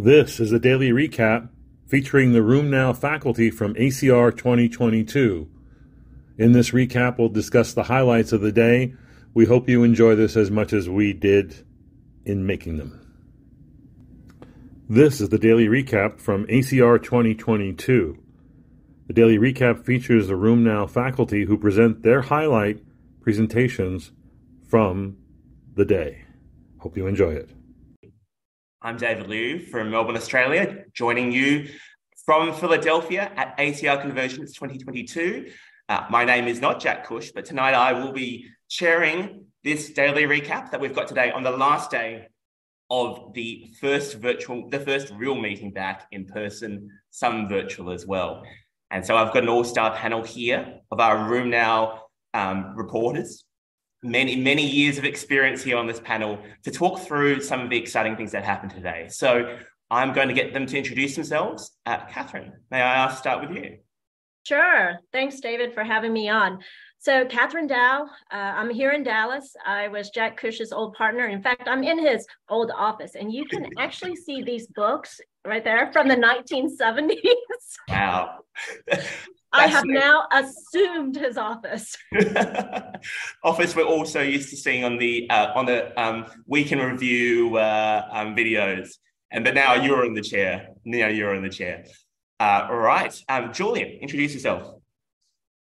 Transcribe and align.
This 0.00 0.38
is 0.38 0.52
a 0.52 0.60
daily 0.60 0.90
recap 0.90 1.48
featuring 1.88 2.32
the 2.32 2.38
RheumNow 2.38 2.96
faculty 2.96 3.50
from 3.50 3.74
ACR 3.74 4.30
2022. 4.30 5.50
In 6.38 6.52
this 6.52 6.70
recap, 6.70 7.18
we'll 7.18 7.30
discuss 7.30 7.72
the 7.74 7.82
highlights 7.82 8.30
of 8.30 8.40
the 8.40 8.52
day. 8.52 8.94
We 9.34 9.46
hope 9.46 9.68
you 9.68 9.82
enjoy 9.82 10.14
this 10.14 10.36
as 10.36 10.52
much 10.52 10.72
as 10.72 10.88
we 10.88 11.12
did 11.14 11.66
in 12.24 12.46
making 12.46 12.76
them. 12.76 13.00
This 14.88 15.20
is 15.20 15.30
the 15.30 15.36
daily 15.38 15.66
recap 15.66 16.20
from 16.20 16.46
ACR 16.46 17.02
2022. 17.02 18.22
The 19.08 19.12
daily 19.12 19.36
recap 19.36 19.84
features 19.84 20.28
the 20.28 20.34
RheumNow 20.34 20.88
faculty 20.88 21.44
who 21.46 21.58
present 21.58 22.04
their 22.04 22.22
highlight 22.22 22.84
presentations 23.20 24.12
from 24.68 25.16
the 25.74 25.84
day. 25.84 26.22
Hope 26.78 26.96
you 26.96 27.08
enjoy 27.08 27.32
it. 27.32 27.50
I'm 28.80 28.96
David 28.96 29.26
Liew 29.26 29.68
from 29.70 29.90
Melbourne, 29.90 30.14
Australia, 30.14 30.84
joining 30.92 31.32
you 31.32 31.68
from 32.24 32.54
Philadelphia 32.54 33.32
at 33.34 33.58
ACR 33.58 34.00
Convergence 34.00 34.52
2022. 34.52 35.50
Uh, 35.88 36.06
my 36.10 36.24
name 36.24 36.46
is 36.46 36.60
not 36.60 36.78
Jack 36.78 37.04
Cush, 37.04 37.32
but 37.32 37.44
tonight 37.44 37.74
I 37.74 37.92
will 37.92 38.12
be 38.12 38.46
sharing 38.68 39.46
this 39.64 39.90
daily 39.90 40.26
recap 40.26 40.70
that 40.70 40.80
we've 40.80 40.94
got 40.94 41.08
today 41.08 41.32
on 41.32 41.42
the 41.42 41.50
last 41.50 41.90
day 41.90 42.28
of 42.88 43.32
the 43.34 43.74
first 43.80 44.18
virtual, 44.18 44.70
the 44.70 44.78
first 44.78 45.10
real 45.10 45.34
meeting 45.34 45.72
back 45.72 46.06
in 46.12 46.26
person, 46.26 46.88
some 47.10 47.48
virtual 47.48 47.90
as 47.90 48.06
well. 48.06 48.44
And 48.92 49.04
so 49.04 49.16
I've 49.16 49.34
got 49.34 49.42
an 49.42 49.48
all-star 49.48 49.96
panel 49.96 50.22
here 50.22 50.78
of 50.92 51.00
our 51.00 51.28
RheumNow 51.28 51.98
um, 52.32 52.76
reporters 52.76 53.44
many, 54.02 54.36
many 54.36 54.66
years 54.66 54.98
of 54.98 55.04
experience 55.04 55.62
here 55.62 55.76
on 55.76 55.86
this 55.86 56.00
panel 56.00 56.38
to 56.64 56.70
talk 56.70 57.00
through 57.00 57.40
some 57.40 57.60
of 57.60 57.70
the 57.70 57.76
exciting 57.76 58.16
things 58.16 58.32
that 58.32 58.44
happened 58.44 58.72
today. 58.72 59.06
So 59.08 59.58
I'm 59.90 60.12
going 60.12 60.28
to 60.28 60.34
get 60.34 60.52
them 60.52 60.66
to 60.66 60.78
introduce 60.78 61.14
themselves. 61.14 61.72
Uh, 61.86 61.98
Kathryn, 62.06 62.52
may 62.70 62.80
I 62.80 63.04
ask, 63.04 63.18
start 63.18 63.48
with 63.48 63.56
you? 63.56 63.78
Sure. 64.44 64.98
Thanks, 65.12 65.40
David, 65.40 65.74
for 65.74 65.84
having 65.84 66.12
me 66.12 66.28
on. 66.28 66.60
So, 67.00 67.24
Kathryn 67.26 67.70
Dao, 67.70 68.02
uh, 68.02 68.06
I'm 68.32 68.70
here 68.70 68.90
in 68.90 69.04
Dallas. 69.04 69.54
I 69.64 69.88
was 69.88 70.10
Jack 70.10 70.36
Cush's 70.36 70.72
old 70.72 70.94
partner. 70.94 71.26
In 71.26 71.40
fact, 71.40 71.68
I'm 71.68 71.84
in 71.84 71.98
his 71.98 72.26
old 72.48 72.72
office, 72.74 73.14
and 73.14 73.32
you 73.32 73.44
can 73.44 73.66
actually 73.78 74.16
see 74.16 74.42
these 74.42 74.66
books 74.68 75.20
right 75.46 75.62
there 75.62 75.92
from 75.92 76.08
the 76.08 76.16
1970s. 76.16 77.14
Wow. 77.88 78.38
I 79.52 79.66
have 79.66 79.84
now 79.86 80.26
assumed 80.30 81.16
his 81.16 81.38
office. 81.38 81.96
office 83.42 83.74
we're 83.74 83.84
also 83.84 84.20
used 84.20 84.50
to 84.50 84.56
seeing 84.56 84.84
on 84.84 84.98
the 84.98 85.28
uh, 85.30 85.52
on 85.54 85.66
the 85.66 85.98
um, 86.00 86.26
week 86.46 86.72
in 86.72 86.78
review 86.78 87.56
uh, 87.56 88.08
um, 88.10 88.36
videos, 88.36 88.90
and 89.30 89.44
but 89.44 89.54
now 89.54 89.74
you're 89.74 90.04
in 90.04 90.14
the 90.14 90.22
chair. 90.22 90.68
Now 90.84 91.08
you're 91.08 91.34
in 91.34 91.42
the 91.42 91.48
chair. 91.48 91.84
Uh, 92.40 92.68
all 92.70 92.76
right, 92.76 93.14
um, 93.28 93.52
Julian, 93.52 93.88
introduce 94.00 94.34
yourself. 94.34 94.74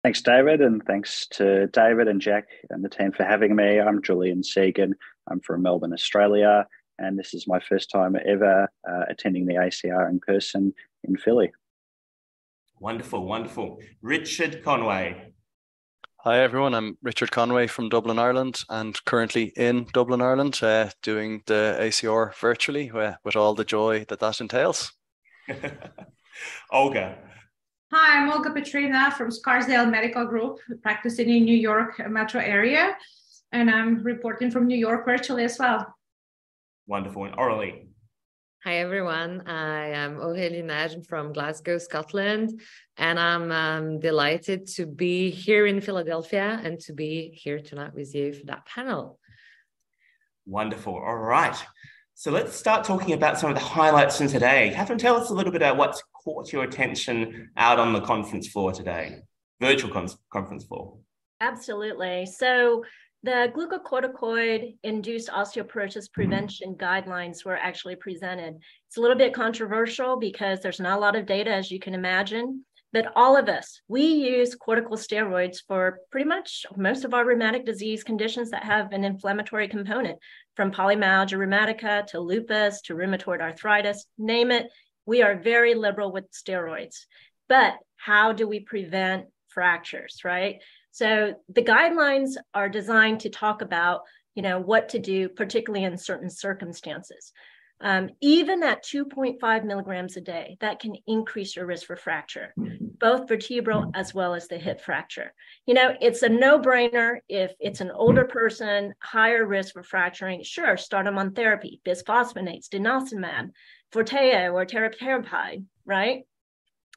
Thanks, 0.03 0.22
David, 0.22 0.61
and 0.61 0.83
thanks 0.86 1.28
to 1.31 1.67
David 1.67 2.08
and 2.08 2.22
Jack 2.22 2.45
and 2.69 2.83
the 2.83 2.89
team 2.89 3.11
for 3.11 3.23
having 3.23 3.56
me. 3.56 3.80
I'm 3.80 4.02
Julian 4.02 4.41
Segan. 4.41 4.91
I'm 5.28 5.39
from 5.39 5.61
Melbourne, 5.63 5.94
Australia, 5.94 6.67
and 7.00 7.17
this 7.17 7.33
is 7.33 7.47
my 7.47 7.59
first 7.59 7.89
time 7.89 8.16
ever 8.25 8.69
uh, 8.88 9.03
attending 9.09 9.45
the 9.45 9.56
ACR 9.56 10.09
in 10.09 10.19
person 10.19 10.73
in 11.03 11.17
Philly. 11.17 11.52
Wonderful, 12.80 13.26
wonderful. 13.26 13.80
Richard 14.02 14.64
Conway. 14.64 15.31
Hi, 16.18 16.40
everyone. 16.40 16.73
I'm 16.73 16.98
Richard 17.02 17.31
Conway 17.31 17.68
from 17.68 17.88
Dublin, 17.88 18.20
Ireland, 18.20 18.64
and 18.70 18.98
currently 19.06 19.54
in 19.56 19.88
Dublin, 19.94 20.22
Ireland, 20.22 20.59
uh, 20.62 20.90
doing 21.02 21.42
the 21.46 21.78
ACR 21.80 22.36
virtually 22.36 22.92
uh, 22.92 23.14
with 23.23 23.38
all 23.38 23.53
the 23.53 23.64
joy 23.64 24.06
that 24.09 24.20
that 24.20 24.42
entails. 24.42 24.92
Olga. 26.72 27.18
Hi, 27.94 28.18
I'm 28.18 28.30
Olga 28.30 28.50
Petryna 28.50 29.14
from 29.14 29.31
Scarsdale 29.31 29.86
Medical 29.86 30.26
Group, 30.26 30.59
practicing 30.81 31.30
in 31.30 31.46
New 31.46 31.56
York 31.56 32.02
metro 32.09 32.41
area, 32.41 32.97
and 33.53 33.69
I'm 33.69 34.03
reporting 34.03 34.52
from 34.52 34.68
New 34.68 34.78
York 34.78 35.06
virtually 35.06 35.46
as 35.46 35.58
well. 35.58 35.96
Wonderful. 36.88 37.25
And 37.25 37.35
Aurelie. 37.38 37.88
Hi, 38.66 38.78
everyone. 38.78 39.44
I 39.46 39.90
am 39.90 40.16
Aurélie 40.16 40.64
Najm 40.64 41.06
from 41.06 41.34
Glasgow, 41.34 41.78
Scotland, 41.78 42.59
and 42.98 43.20
I'm 43.20 43.52
um, 43.52 44.00
delighted 44.00 44.66
to 44.70 44.88
be 44.88 45.30
here 45.30 45.68
in 45.68 45.80
Philadelphia 45.81 46.59
and 46.64 46.80
to 46.80 46.94
be 46.94 47.30
here 47.40 47.59
tonight 47.59 47.94
with 47.94 48.16
you 48.16 48.34
for 48.34 48.44
that 48.48 48.66
panel. 48.66 49.20
Wonderful. 50.48 50.96
All 50.96 51.16
right. 51.16 51.56
So 52.16 52.31
let's 52.31 52.56
start 52.56 52.84
talking 52.86 53.14
about 53.14 53.38
some 53.38 53.52
of 53.52 53.56
the 53.56 53.64
highlights 53.64 54.18
from 54.18 54.30
today. 54.30 54.74
Kathryn, 54.76 54.97
tell 54.97 55.16
us 55.16 55.30
a 55.30 55.34
little 55.36 55.52
bit 55.52 55.62
about 55.62 55.78
what's 55.78 56.02
caught 56.24 56.52
your 56.52 56.64
attention 56.64 57.52
out 57.58 57.78
on 57.78 57.94
the 57.94 58.02
conference 58.02 58.47
floor 58.47 58.72
today, 58.72 59.20
virtual 59.62 59.92
con- 59.92 60.09
conference 60.34 60.64
floor. 60.64 60.97
Absolutely. 61.40 62.26
So 62.26 62.84
the 63.25 63.52
glucocorticoid 63.56 64.78
induced 64.84 65.30
osteoporosis 65.30 66.06
mm-hmm. 66.06 66.13
prevention 66.13 66.75
guidelines 66.75 67.44
were 67.44 67.58
actually 67.58 67.96
presented. 67.96 68.56
It's 68.88 68.97
a 68.97 69.02
little 69.02 69.18
bit 69.18 69.34
controversial 69.34 70.18
because 70.18 70.59
there's 70.59 70.80
not 70.80 70.97
a 70.97 71.02
lot 71.02 71.16
of 71.16 71.25
data, 71.25 71.52
as 71.52 71.72
you 71.72 71.80
can 71.80 71.96
imagine. 71.96 72.64
But 72.94 73.12
all 73.16 73.35
of 73.35 73.50
us, 73.50 73.81
we 73.88 74.03
use 74.03 74.56
corticosteroids 74.56 75.58
for 75.68 76.00
pretty 76.12 76.30
much 76.30 76.66
most 76.78 77.03
of 77.03 77.16
our 77.16 77.25
rheumatic 77.25 77.66
disease 77.66 78.03
conditions 78.03 78.52
that 78.52 78.64
have 78.64 78.94
an 78.94 79.03
inflammatory 79.03 79.68
component, 79.68 80.19
from 80.56 80.72
polymyalgia 80.72 81.38
rheumatica 81.38 82.06
to 82.08 82.19
lupus 82.19 82.81
to 82.81 82.94
rheumatoid 82.94 83.41
arthritis, 83.41 84.06
name 84.19 84.52
it. 84.52 84.68
We 85.08 85.24
are 85.24 85.35
very 85.35 85.74
liberal 85.74 86.14
with 86.14 86.31
steroids. 86.31 87.06
But 87.50 87.74
how 87.97 88.34
do 88.34 88.47
we 88.47 88.59
prevent 88.59 89.25
fractures, 89.50 90.22
right? 90.24 90.62
So 90.95 91.33
the 91.50 91.61
guidelines 91.61 92.38
are 92.53 92.69
designed 92.69 93.19
to 93.19 93.29
talk 93.29 93.61
about, 93.61 94.03
you 94.33 94.41
know, 94.41 94.61
what 94.61 94.88
to 94.89 95.00
do, 95.00 95.28
particularly 95.28 95.83
in 95.83 95.97
certain 95.97 96.29
circumstances. 96.29 97.33
Um, 97.81 98.11
even 98.22 98.63
at 98.63 98.85
2.5 98.85 99.66
milligrams 99.66 100.16
a 100.16 100.22
day, 100.22 100.55
that 100.61 100.79
can 100.79 100.95
increase 101.05 101.53
your 101.53 101.66
risk 101.66 101.88
for 101.88 101.97
fracture, 101.97 102.53
both 102.55 103.28
vertebral 103.28 103.91
as 103.94 104.13
well 104.13 104.34
as 104.35 104.47
the 104.47 104.57
hip 104.57 104.79
fracture. 104.79 105.34
You 105.66 105.73
know, 105.73 105.97
it's 106.00 106.23
a 106.23 106.29
no 106.29 106.59
brainer 106.59 107.17
if 107.28 107.51
it's 107.59 107.81
an 107.81 107.91
older 107.91 108.23
person, 108.23 108.94
higher 109.03 109.45
risk 109.45 109.73
for 109.73 109.84
fracturing. 109.84 110.44
Sure, 110.44 110.78
start 110.78 111.03
them 111.03 111.17
on 111.17 111.34
therapy, 111.34 111.81
bisphosphonates, 111.85 112.69
denosumab, 112.69 113.50
Forteo, 113.91 114.53
or 114.53 114.66
teriparatide, 114.66 115.66
right? 115.85 116.22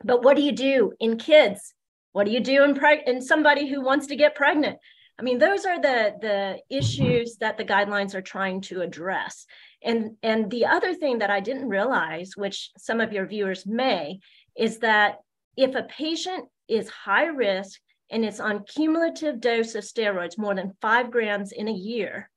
But 0.04 0.22
what 0.22 0.36
do 0.36 0.42
you 0.42 0.52
do 0.52 0.92
in 1.00 1.16
kids 1.16 1.74
what 2.12 2.24
do 2.24 2.32
you 2.32 2.40
do 2.40 2.64
in, 2.64 2.74
preg- 2.74 3.06
in 3.06 3.20
somebody 3.20 3.68
who 3.68 3.82
wants 3.82 4.06
to 4.08 4.16
get 4.16 4.34
pregnant? 4.34 4.78
I 5.18 5.22
mean, 5.24 5.38
those 5.38 5.66
are 5.66 5.80
the 5.80 6.14
the 6.20 6.58
issues 6.70 7.36
that 7.40 7.58
the 7.58 7.64
guidelines 7.64 8.14
are 8.14 8.22
trying 8.22 8.60
to 8.62 8.82
address. 8.82 9.46
And 9.82 10.16
and 10.22 10.50
the 10.50 10.66
other 10.66 10.94
thing 10.94 11.18
that 11.18 11.30
I 11.30 11.40
didn't 11.40 11.68
realize, 11.68 12.32
which 12.36 12.70
some 12.78 13.00
of 13.00 13.12
your 13.12 13.26
viewers 13.26 13.66
may, 13.66 14.20
is 14.56 14.78
that 14.78 15.16
if 15.56 15.74
a 15.74 15.82
patient 15.82 16.46
is 16.68 16.88
high 16.88 17.26
risk 17.26 17.80
and 18.10 18.24
it's 18.24 18.40
on 18.40 18.64
cumulative 18.64 19.40
dose 19.40 19.74
of 19.74 19.84
steroids 19.84 20.38
more 20.38 20.54
than 20.54 20.76
five 20.80 21.10
grams 21.10 21.50
in 21.50 21.66
a 21.66 21.72
year, 21.72 22.30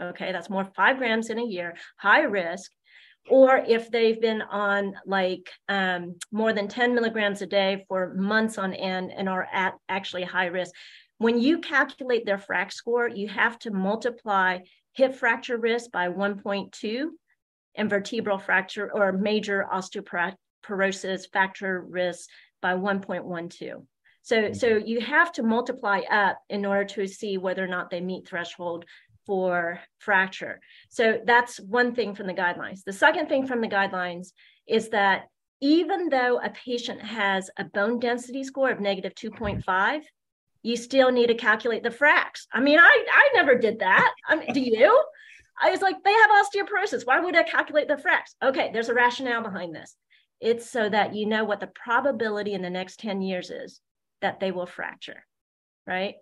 okay, 0.00 0.32
that's 0.32 0.50
more 0.50 0.68
five 0.76 0.98
grams 0.98 1.30
in 1.30 1.38
a 1.38 1.44
year, 1.44 1.76
high 1.96 2.22
risk, 2.22 2.72
or 3.28 3.56
if 3.56 3.90
they've 3.90 4.20
been 4.20 4.42
on 4.42 4.94
like 5.06 5.50
um, 5.68 6.16
more 6.30 6.52
than 6.52 6.68
10 6.68 6.94
milligrams 6.94 7.42
a 7.42 7.46
day 7.46 7.84
for 7.88 8.14
months 8.14 8.58
on 8.58 8.74
end 8.74 9.12
and 9.16 9.28
are 9.28 9.48
at 9.52 9.74
actually 9.88 10.24
high 10.24 10.46
risk. 10.46 10.72
When 11.18 11.40
you 11.40 11.58
calculate 11.60 12.26
their 12.26 12.38
FRAX 12.38 12.76
score, 12.76 13.08
you 13.08 13.28
have 13.28 13.58
to 13.60 13.70
multiply 13.70 14.58
hip 14.92 15.14
fracture 15.14 15.56
risk 15.56 15.90
by 15.90 16.08
1.2 16.08 17.06
and 17.76 17.90
vertebral 17.90 18.38
fracture 18.38 18.92
or 18.92 19.12
major 19.12 19.66
osteoporosis 19.72 21.30
fracture 21.32 21.80
risk 21.80 22.28
by 22.60 22.74
1.12. 22.74 23.86
So, 24.22 24.36
mm-hmm. 24.36 24.54
so 24.54 24.68
you 24.76 25.00
have 25.00 25.32
to 25.32 25.42
multiply 25.42 26.00
up 26.10 26.38
in 26.48 26.64
order 26.64 26.84
to 26.84 27.06
see 27.06 27.38
whether 27.38 27.64
or 27.64 27.68
not 27.68 27.90
they 27.90 28.00
meet 28.00 28.26
threshold 28.26 28.84
for 29.26 29.80
fracture. 29.98 30.60
So 30.90 31.20
that's 31.24 31.58
one 31.58 31.94
thing 31.94 32.14
from 32.14 32.26
the 32.26 32.34
guidelines. 32.34 32.82
The 32.84 32.92
second 32.92 33.28
thing 33.28 33.46
from 33.46 33.60
the 33.60 33.68
guidelines 33.68 34.28
is 34.66 34.90
that 34.90 35.24
even 35.60 36.08
though 36.08 36.40
a 36.42 36.50
patient 36.50 37.00
has 37.00 37.50
a 37.58 37.64
bone 37.64 37.98
density 37.98 38.44
score 38.44 38.70
of 38.70 38.80
negative 38.80 39.14
2.5, 39.14 40.02
you 40.62 40.76
still 40.76 41.10
need 41.10 41.28
to 41.28 41.34
calculate 41.34 41.82
the 41.82 41.90
FRAX. 41.90 42.46
I 42.52 42.60
mean, 42.60 42.78
I, 42.78 43.04
I 43.12 43.28
never 43.34 43.54
did 43.54 43.80
that. 43.80 44.14
I 44.28 44.36
mean, 44.36 44.52
do 44.52 44.60
you? 44.60 45.02
I 45.60 45.70
was 45.70 45.82
like, 45.82 45.96
they 46.02 46.12
have 46.12 46.30
osteoporosis. 46.30 47.06
Why 47.06 47.20
would 47.20 47.36
I 47.36 47.42
calculate 47.44 47.86
the 47.86 47.96
FRAX? 47.96 48.34
Okay, 48.42 48.70
there's 48.72 48.88
a 48.88 48.94
rationale 48.94 49.42
behind 49.42 49.74
this. 49.74 49.94
It's 50.40 50.68
so 50.68 50.88
that 50.88 51.14
you 51.14 51.26
know 51.26 51.44
what 51.44 51.60
the 51.60 51.68
probability 51.68 52.54
in 52.54 52.62
the 52.62 52.70
next 52.70 52.98
10 53.00 53.22
years 53.22 53.50
is 53.50 53.80
that 54.20 54.40
they 54.40 54.50
will 54.50 54.66
fracture, 54.66 55.24
right? 55.86 56.16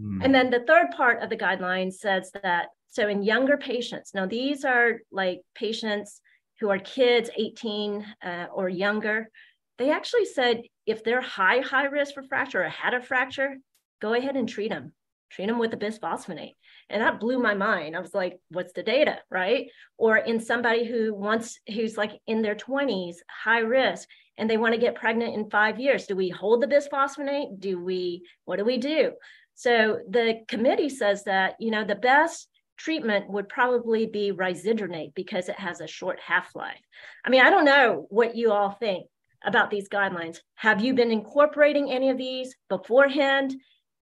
Mm. 0.00 0.24
And 0.24 0.34
then 0.34 0.50
the 0.50 0.64
third 0.66 0.90
part 0.96 1.22
of 1.22 1.30
the 1.30 1.36
guideline 1.36 1.92
says 1.92 2.30
that 2.42 2.68
so 2.88 3.08
in 3.08 3.22
younger 3.22 3.56
patients, 3.56 4.12
now 4.14 4.26
these 4.26 4.64
are 4.64 5.00
like 5.12 5.40
patients 5.54 6.20
who 6.60 6.70
are 6.70 6.78
kids 6.78 7.30
18 7.36 8.04
uh, 8.24 8.46
or 8.52 8.68
younger, 8.68 9.30
they 9.78 9.90
actually 9.90 10.24
said 10.24 10.62
if 10.86 11.04
they're 11.04 11.20
high, 11.20 11.60
high 11.60 11.84
risk 11.84 12.14
for 12.14 12.22
fracture 12.22 12.64
or 12.64 12.68
had 12.68 12.94
a 12.94 13.02
fracture, 13.02 13.56
go 14.00 14.14
ahead 14.14 14.36
and 14.36 14.48
treat 14.48 14.70
them. 14.70 14.92
Treat 15.30 15.46
them 15.46 15.58
with 15.58 15.74
a 15.74 15.76
bisphosphonate. 15.76 16.54
And 16.88 17.02
that 17.02 17.20
blew 17.20 17.38
my 17.38 17.52
mind. 17.52 17.94
I 17.94 18.00
was 18.00 18.14
like, 18.14 18.38
what's 18.48 18.72
the 18.72 18.82
data, 18.82 19.18
right? 19.30 19.68
Or 19.98 20.16
in 20.16 20.40
somebody 20.40 20.86
who 20.86 21.14
wants, 21.14 21.60
who's 21.68 21.98
like 21.98 22.12
in 22.26 22.40
their 22.40 22.54
20s, 22.54 23.16
high 23.28 23.58
risk, 23.58 24.08
and 24.38 24.48
they 24.48 24.56
want 24.56 24.74
to 24.74 24.80
get 24.80 24.94
pregnant 24.94 25.34
in 25.34 25.50
five 25.50 25.78
years. 25.78 26.06
Do 26.06 26.16
we 26.16 26.30
hold 26.30 26.62
the 26.62 26.66
bisphosphonate? 26.66 27.60
Do 27.60 27.78
we, 27.78 28.22
what 28.46 28.56
do 28.56 28.64
we 28.64 28.78
do? 28.78 29.12
So 29.58 29.98
the 30.08 30.42
committee 30.46 30.88
says 30.88 31.24
that, 31.24 31.56
you 31.58 31.72
know, 31.72 31.82
the 31.82 31.96
best 31.96 32.46
treatment 32.76 33.28
would 33.28 33.48
probably 33.48 34.06
be 34.06 34.30
risedronate 34.30 35.16
because 35.16 35.48
it 35.48 35.58
has 35.58 35.80
a 35.80 35.88
short 35.88 36.20
half-life. 36.24 36.80
I 37.24 37.28
mean, 37.28 37.40
I 37.40 37.50
don't 37.50 37.64
know 37.64 38.06
what 38.08 38.36
you 38.36 38.52
all 38.52 38.70
think 38.70 39.08
about 39.44 39.72
these 39.72 39.88
guidelines. 39.88 40.38
Have 40.54 40.80
you 40.80 40.94
been 40.94 41.10
incorporating 41.10 41.90
any 41.90 42.08
of 42.10 42.18
these 42.18 42.54
beforehand? 42.68 43.56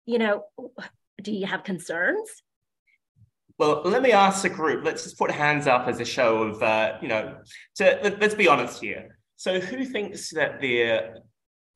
You 0.06 0.20
know, 0.20 0.44
do 1.20 1.32
you 1.32 1.44
have 1.44 1.64
concerns? 1.64 2.30
Well, 3.58 3.82
let 3.84 4.00
me 4.00 4.12
ask 4.12 4.40
the 4.40 4.48
group. 4.48 4.86
Let's 4.86 5.02
just 5.02 5.18
put 5.18 5.30
hands 5.30 5.66
up 5.66 5.86
as 5.86 6.00
a 6.00 6.06
show 6.06 6.44
of, 6.44 6.62
uh, 6.62 6.96
you 7.02 7.08
know, 7.08 7.36
to, 7.74 7.98
let, 8.02 8.22
us 8.22 8.32
be 8.32 8.48
honest 8.48 8.80
here. 8.80 9.18
So, 9.36 9.60
who 9.60 9.84
thinks 9.84 10.30
that 10.30 10.62
they're 10.62 11.16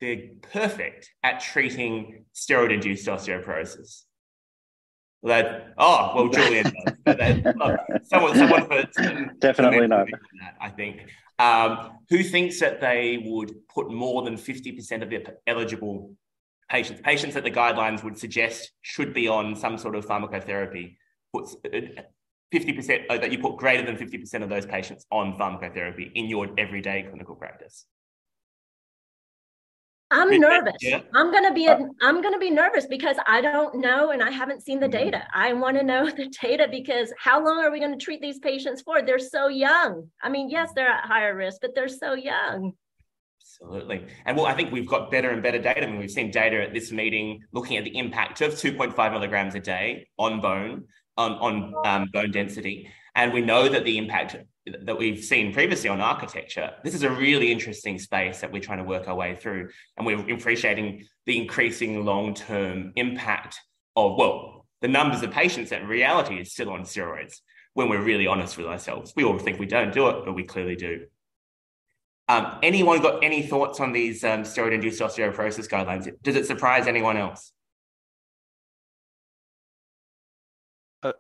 they're 0.01 0.29
perfect 0.53 1.11
at 1.23 1.41
treating 1.41 2.25
steroid-induced 2.35 3.07
osteoporosis? 3.07 4.03
That 5.23 5.73
oh 5.79 6.13
well, 6.15 6.29
Julian 6.29 6.73
someone, 8.05 8.37
someone 8.37 8.67
for 8.67 8.85
definitely 9.39 9.87
not. 9.89 10.07
I 10.61 10.69
think. 10.69 11.09
Um, 11.39 11.99
who 12.09 12.23
thinks 12.23 12.61
that 12.61 12.81
they 12.81 13.23
would 13.27 13.53
put 13.69 13.91
more 13.91 14.23
than 14.23 14.37
fifty 14.37 14.73
percent 14.73 15.03
of 15.03 15.11
their 15.11 15.23
eligible 15.47 16.15
patients, 16.71 17.01
patients 17.03 17.35
that 17.35 17.45
the 17.45 17.51
guidelines 17.51 18.05
would 18.05 18.19
suggest 18.19 18.71
should 18.83 19.13
be 19.13 19.27
on 19.27 19.57
some 19.57 19.79
sort 19.79 19.97
of 19.97 20.07
pharmacotherapy, 20.07 20.97
puts 21.33 21.57
uh, 21.65 21.81
fifty 22.53 22.73
percent 22.73 23.03
uh, 23.11 23.19
that 23.19 23.33
you 23.33 23.39
put 23.39 23.57
greater 23.57 23.85
than 23.85 23.97
fifty 23.97 24.19
percent 24.19 24.45
of 24.45 24.51
those 24.51 24.67
patients 24.67 25.07
on 25.11 25.37
pharmacotherapy 25.39 26.13
in 26.15 26.27
your 26.27 26.49
everyday 26.57 27.03
clinical 27.03 27.35
practice. 27.35 27.87
I'm 30.11 30.39
nervous. 30.39 30.77
Yeah. 30.81 31.01
I'm 31.15 31.33
gonna 31.33 31.53
be 31.53 31.67
uh, 31.67 31.79
I'm 32.01 32.23
gonna 32.23 32.39
be 32.39 32.51
nervous 32.51 32.87
because 32.87 33.17
I 33.27 33.41
don't 33.41 33.81
know 33.81 34.13
and 34.13 34.23
I 34.23 34.31
haven't 34.31 34.63
seen 34.63 34.79
the 34.79 34.87
mm-hmm. 34.87 35.05
data. 35.05 35.27
I 35.35 35.53
want 35.53 35.77
to 35.79 35.83
know 35.83 36.09
the 36.17 36.29
data 36.41 36.69
because 36.71 37.13
how 37.19 37.45
long 37.45 37.65
are 37.65 37.71
we 37.71 37.81
going 37.81 37.97
to 37.97 38.05
treat 38.05 38.21
these 38.21 38.39
patients 38.39 38.83
for? 38.83 39.03
They're 39.03 39.19
so 39.19 39.49
young. 39.49 40.09
I 40.23 40.29
mean, 40.29 40.49
yes, 40.49 40.71
they're 40.75 40.89
at 40.89 41.05
higher 41.05 41.35
risk, 41.35 41.59
but 41.61 41.75
they're 41.75 41.89
so 41.89 42.15
young. 42.15 42.73
Absolutely. 43.41 44.07
And 44.27 44.37
well, 44.37 44.47
I 44.47 44.55
think 44.55 44.71
we've 44.71 44.87
got 44.87 45.11
better 45.11 45.31
and 45.31 45.43
better 45.43 45.59
data. 45.59 45.85
I 45.85 45.87
mean, 45.87 45.99
we've 45.99 46.11
seen 46.11 46.31
data 46.31 46.63
at 46.63 46.75
this 46.75 46.93
meeting 46.93 47.43
looking 47.53 47.77
at 47.77 47.85
the 47.85 47.97
impact 47.97 48.43
of 48.43 48.53
2.5 48.53 49.13
milligrams 49.13 49.55
a 49.55 49.61
day 49.61 50.09
on 50.19 50.41
bone, 50.41 50.85
on, 51.17 51.33
on 51.33 51.75
um, 51.85 52.09
bone 52.13 52.31
density. 52.31 52.91
And 53.15 53.33
we 53.33 53.41
know 53.41 53.69
that 53.69 53.85
the 53.85 53.97
impact 53.97 54.37
that 54.83 54.99
we've 54.99 55.23
seen 55.23 55.53
previously 55.53 55.89
on 55.89 56.01
architecture, 56.01 56.73
this 56.83 56.95
is 56.95 57.03
a 57.03 57.11
really 57.11 57.53
interesting 57.53 57.99
space 57.99 58.41
that 58.41 58.53
we're 58.53 58.63
trying 58.63 58.79
to 58.79 58.85
work 58.85 59.09
our 59.09 59.15
way 59.15 59.37
through. 59.37 59.69
And 59.97 60.07
we're 60.07 60.35
appreciating 60.35 61.07
the 61.25 61.41
increasing 61.41 62.05
long 62.05 62.35
term 62.35 62.93
impact 62.97 63.61
of, 63.95 64.17
well, 64.17 64.67
the 64.83 64.89
numbers 64.89 65.23
of 65.23 65.31
patients 65.31 65.71
that 65.71 65.87
reality 65.87 66.41
is 66.41 66.53
still 66.53 66.71
on 66.71 66.83
steroids 66.83 67.41
when 67.75 67.89
we're 67.89 68.03
really 68.03 68.27
honest 68.27 68.57
with 68.57 68.67
ourselves. 68.67 69.13
We 69.17 69.25
all 69.25 69.39
think 69.39 69.59
we 69.59 69.67
don't 69.67 69.93
do 69.93 70.09
it, 70.09 70.25
but 70.25 70.35
we 70.35 70.45
clearly 70.45 70.77
do. 70.77 71.07
Um, 72.29 72.59
anyone 72.63 73.01
got 73.01 73.23
any 73.23 73.43
thoughts 73.43 73.79
on 73.79 73.93
these 73.93 74.25
um, 74.25 74.43
steroid 74.43 74.73
induced 74.73 75.01
osteoporosis 75.01 75.69
guidelines? 75.69 76.11
Does 76.23 76.35
it 76.35 76.47
surprise 76.47 76.87
anyone 76.89 77.17
else? 77.17 77.53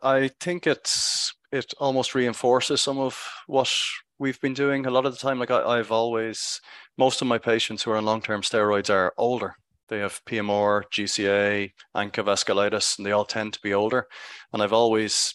I 0.02 0.30
think 0.40 0.66
it's 0.66 1.32
it 1.52 1.72
almost 1.78 2.14
reinforces 2.14 2.80
some 2.80 2.98
of 2.98 3.18
what 3.46 3.72
we've 4.18 4.40
been 4.40 4.54
doing 4.54 4.86
a 4.86 4.90
lot 4.90 5.06
of 5.06 5.12
the 5.12 5.18
time. 5.18 5.38
Like 5.38 5.50
I, 5.50 5.76
have 5.76 5.92
always, 5.92 6.60
most 6.98 7.20
of 7.22 7.28
my 7.28 7.38
patients 7.38 7.82
who 7.82 7.90
are 7.90 7.96
on 7.96 8.04
long-term 8.04 8.42
steroids 8.42 8.90
are 8.90 9.12
older. 9.16 9.54
They 9.88 9.98
have 9.98 10.24
PMR, 10.24 10.82
GCA, 10.92 11.72
ANCA 11.94 12.24
vasculitis, 12.24 12.98
and 12.98 13.06
they 13.06 13.12
all 13.12 13.24
tend 13.24 13.52
to 13.52 13.60
be 13.62 13.72
older. 13.72 14.06
And 14.52 14.62
I've 14.62 14.72
always 14.72 15.34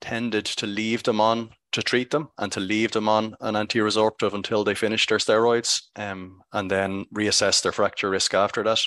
tended 0.00 0.44
to 0.44 0.66
leave 0.66 1.02
them 1.02 1.20
on 1.20 1.50
to 1.72 1.82
treat 1.82 2.10
them 2.10 2.28
and 2.38 2.50
to 2.52 2.60
leave 2.60 2.92
them 2.92 3.08
on 3.08 3.34
an 3.40 3.56
anti-resorptive 3.56 4.32
until 4.32 4.64
they 4.64 4.74
finish 4.74 5.06
their 5.06 5.18
steroids 5.18 5.82
um, 5.96 6.40
and 6.52 6.70
then 6.70 7.04
reassess 7.14 7.62
their 7.62 7.72
fracture 7.72 8.10
risk 8.10 8.32
after 8.32 8.62
that. 8.62 8.80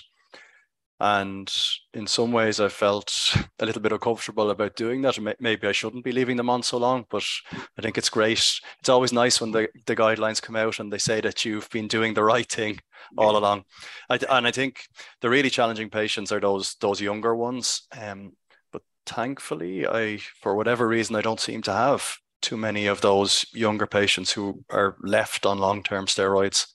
And 1.04 1.52
in 1.96 2.06
some 2.06 2.32
ways, 2.32 2.60
I 2.60 2.68
felt 2.68 3.12
a 3.60 3.66
little 3.66 3.82
bit 3.82 3.92
uncomfortable 3.92 4.52
about 4.52 4.76
doing 4.76 5.02
that. 5.02 5.18
Maybe 5.40 5.68
I 5.68 5.72
shouldn't 5.72 6.04
be 6.04 6.12
leaving 6.12 6.38
them 6.38 6.50
on 6.50 6.62
so 6.62 6.78
long, 6.78 7.06
but 7.10 7.24
I 7.52 7.82
think 7.82 7.98
it's 7.98 8.10
great. 8.10 8.38
It's 8.80 8.90
always 8.90 9.12
nice 9.12 9.42
when 9.42 9.52
the, 9.52 9.68
the 9.88 9.96
guidelines 9.96 10.40
come 10.40 10.56
out 10.56 10.78
and 10.80 10.94
they 10.94 11.00
say 11.00 11.20
that 11.22 11.44
you've 11.44 11.68
been 11.72 11.88
doing 11.88 12.14
the 12.14 12.24
right 12.24 12.48
thing 12.48 12.80
all 13.18 13.36
along. 13.36 13.64
I, 14.12 14.20
and 14.30 14.46
I 14.46 14.52
think 14.52 14.84
the 15.22 15.30
really 15.32 15.50
challenging 15.50 15.90
patients 15.90 16.32
are 16.32 16.40
those 16.40 16.76
those 16.76 17.02
younger 17.02 17.36
ones. 17.36 17.88
Um, 18.00 18.34
but 18.72 18.84
thankfully, 19.08 19.88
I 19.88 20.18
for 20.18 20.56
whatever 20.56 20.88
reason, 20.88 21.16
I 21.16 21.22
don't 21.22 21.40
seem 21.40 21.64
to 21.64 21.74
have 21.74 22.16
too 22.44 22.58
many 22.58 22.86
of 22.86 23.02
those 23.02 23.44
younger 23.54 23.88
patients 23.88 24.34
who 24.34 24.64
are 24.70 24.98
left 25.02 25.48
on 25.48 25.58
long 25.58 25.82
term 25.82 26.06
steroids. 26.06 26.68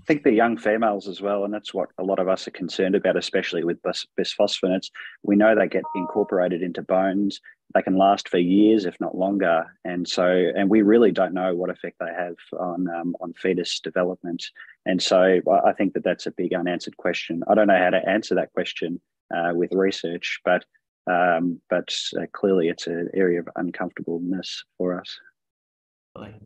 I 0.00 0.04
think 0.06 0.22
the 0.22 0.32
young 0.32 0.56
females 0.56 1.06
as 1.06 1.20
well, 1.20 1.44
and 1.44 1.52
that's 1.52 1.74
what 1.74 1.90
a 1.98 2.02
lot 2.02 2.18
of 2.18 2.28
us 2.28 2.48
are 2.48 2.52
concerned 2.52 2.94
about, 2.94 3.16
especially 3.16 3.64
with 3.64 3.82
bis- 3.82 4.06
bisphosphonates. 4.18 4.90
We 5.22 5.36
know 5.36 5.54
they 5.54 5.68
get 5.68 5.84
incorporated 5.94 6.62
into 6.62 6.82
bones; 6.82 7.40
they 7.74 7.82
can 7.82 7.96
last 7.96 8.28
for 8.28 8.38
years, 8.38 8.84
if 8.84 8.98
not 9.00 9.16
longer. 9.16 9.64
And 9.84 10.08
so, 10.08 10.26
and 10.26 10.68
we 10.68 10.82
really 10.82 11.12
don't 11.12 11.34
know 11.34 11.54
what 11.54 11.70
effect 11.70 11.96
they 12.00 12.12
have 12.16 12.36
on 12.58 12.88
um, 12.88 13.16
on 13.20 13.32
fetus 13.34 13.80
development. 13.80 14.44
And 14.86 15.02
so, 15.02 15.40
I 15.64 15.72
think 15.72 15.94
that 15.94 16.04
that's 16.04 16.26
a 16.26 16.32
big 16.32 16.54
unanswered 16.54 16.96
question. 16.96 17.42
I 17.48 17.54
don't 17.54 17.68
know 17.68 17.78
how 17.78 17.90
to 17.90 18.08
answer 18.08 18.34
that 18.34 18.52
question 18.52 19.00
uh, 19.34 19.52
with 19.54 19.72
research, 19.72 20.40
but 20.44 20.64
um, 21.10 21.60
but 21.68 21.94
uh, 22.18 22.26
clearly, 22.32 22.68
it's 22.68 22.86
an 22.86 23.08
area 23.14 23.40
of 23.40 23.48
uncomfortableness 23.56 24.64
for 24.78 24.98
us. 24.98 25.18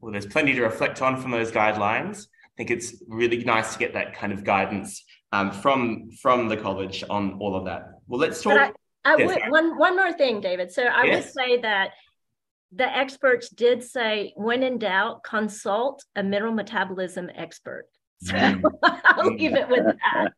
Well, 0.00 0.12
there's 0.12 0.26
plenty 0.26 0.54
to 0.54 0.62
reflect 0.62 1.02
on 1.02 1.20
from 1.20 1.32
those 1.32 1.50
guidelines. 1.50 2.28
I 2.56 2.64
think 2.64 2.70
it's 2.70 3.02
really 3.06 3.44
nice 3.44 3.74
to 3.74 3.78
get 3.78 3.92
that 3.92 4.14
kind 4.14 4.32
of 4.32 4.42
guidance 4.42 5.04
um, 5.32 5.50
from 5.50 6.10
from 6.22 6.48
the 6.48 6.56
college 6.56 7.04
on 7.10 7.38
all 7.38 7.54
of 7.54 7.66
that. 7.66 8.00
Well, 8.06 8.18
let's 8.18 8.42
talk. 8.42 8.74
I, 9.04 9.12
I 9.12 9.16
yes, 9.18 9.28
would, 9.28 9.50
one 9.50 9.78
one 9.78 9.94
more 9.94 10.12
thing, 10.12 10.40
David. 10.40 10.72
So 10.72 10.84
I 10.84 11.04
yes. 11.04 11.24
would 11.24 11.32
say 11.34 11.60
that 11.60 11.90
the 12.72 12.96
experts 12.96 13.50
did 13.50 13.82
say, 13.82 14.32
when 14.36 14.62
in 14.62 14.78
doubt, 14.78 15.22
consult 15.22 16.02
a 16.16 16.22
mineral 16.22 16.54
metabolism 16.54 17.30
expert. 17.34 17.86
So 18.22 18.34
mm. 18.34 18.62
I'll 18.82 19.34
leave 19.34 19.54
it 19.54 19.68
with 19.68 19.84
that. 19.84 20.32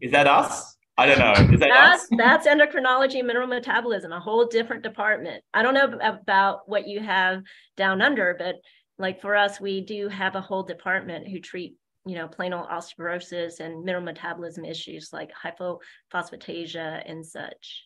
Is 0.00 0.12
that 0.12 0.28
us? 0.28 0.76
I 0.98 1.06
don't 1.06 1.18
know. 1.18 1.32
Is 1.52 1.60
that 1.60 1.68
that's 1.68 2.02
us? 2.04 2.08
that's 2.16 2.46
endocrinology, 2.46 3.24
mineral 3.24 3.46
metabolism, 3.46 4.12
a 4.12 4.20
whole 4.20 4.46
different 4.46 4.82
department. 4.82 5.42
I 5.52 5.62
don't 5.62 5.74
know 5.74 5.98
about 6.00 6.68
what 6.68 6.86
you 6.86 7.00
have 7.00 7.42
down 7.76 8.00
under, 8.00 8.34
but 8.38 8.56
like 8.98 9.20
for 9.20 9.36
us, 9.36 9.60
we 9.60 9.80
do 9.80 10.08
have 10.08 10.36
a 10.36 10.40
whole 10.40 10.62
department 10.62 11.28
who 11.28 11.38
treat, 11.38 11.76
you 12.06 12.14
know, 12.14 12.28
plain 12.28 12.52
old 12.52 12.68
osteoporosis 12.68 13.60
and 13.60 13.84
mineral 13.84 14.04
metabolism 14.04 14.64
issues 14.64 15.10
like 15.12 15.30
hypophosphatasia 15.32 17.02
and 17.06 17.24
such. 17.24 17.84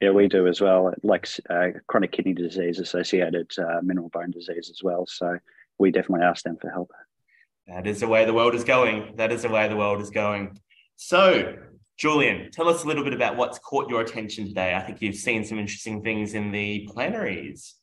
Yeah, 0.00 0.10
we 0.10 0.26
do 0.26 0.48
as 0.48 0.60
well, 0.60 0.92
like 1.02 1.28
uh, 1.48 1.68
chronic 1.86 2.12
kidney 2.12 2.32
disease 2.32 2.80
associated 2.80 3.50
uh, 3.58 3.80
mineral 3.82 4.08
bone 4.08 4.32
disease 4.32 4.68
as 4.68 4.80
well. 4.82 5.06
So 5.06 5.38
we 5.78 5.90
definitely 5.90 6.26
ask 6.26 6.42
them 6.42 6.56
for 6.60 6.70
help. 6.70 6.90
That 7.68 7.86
is 7.86 8.00
the 8.00 8.08
way 8.08 8.24
the 8.24 8.32
world 8.32 8.54
is 8.54 8.64
going. 8.64 9.14
That 9.16 9.30
is 9.30 9.42
the 9.42 9.48
way 9.48 9.68
the 9.68 9.76
world 9.76 10.00
is 10.00 10.10
going. 10.10 10.58
So, 10.96 11.54
Julian, 11.96 12.50
tell 12.50 12.68
us 12.68 12.82
a 12.82 12.86
little 12.86 13.04
bit 13.04 13.14
about 13.14 13.36
what's 13.36 13.60
caught 13.60 13.88
your 13.88 14.00
attention 14.00 14.46
today. 14.46 14.74
I 14.74 14.80
think 14.80 15.00
you've 15.00 15.14
seen 15.14 15.44
some 15.44 15.58
interesting 15.58 16.02
things 16.02 16.34
in 16.34 16.50
the 16.50 16.88
plenaries. 16.92 17.74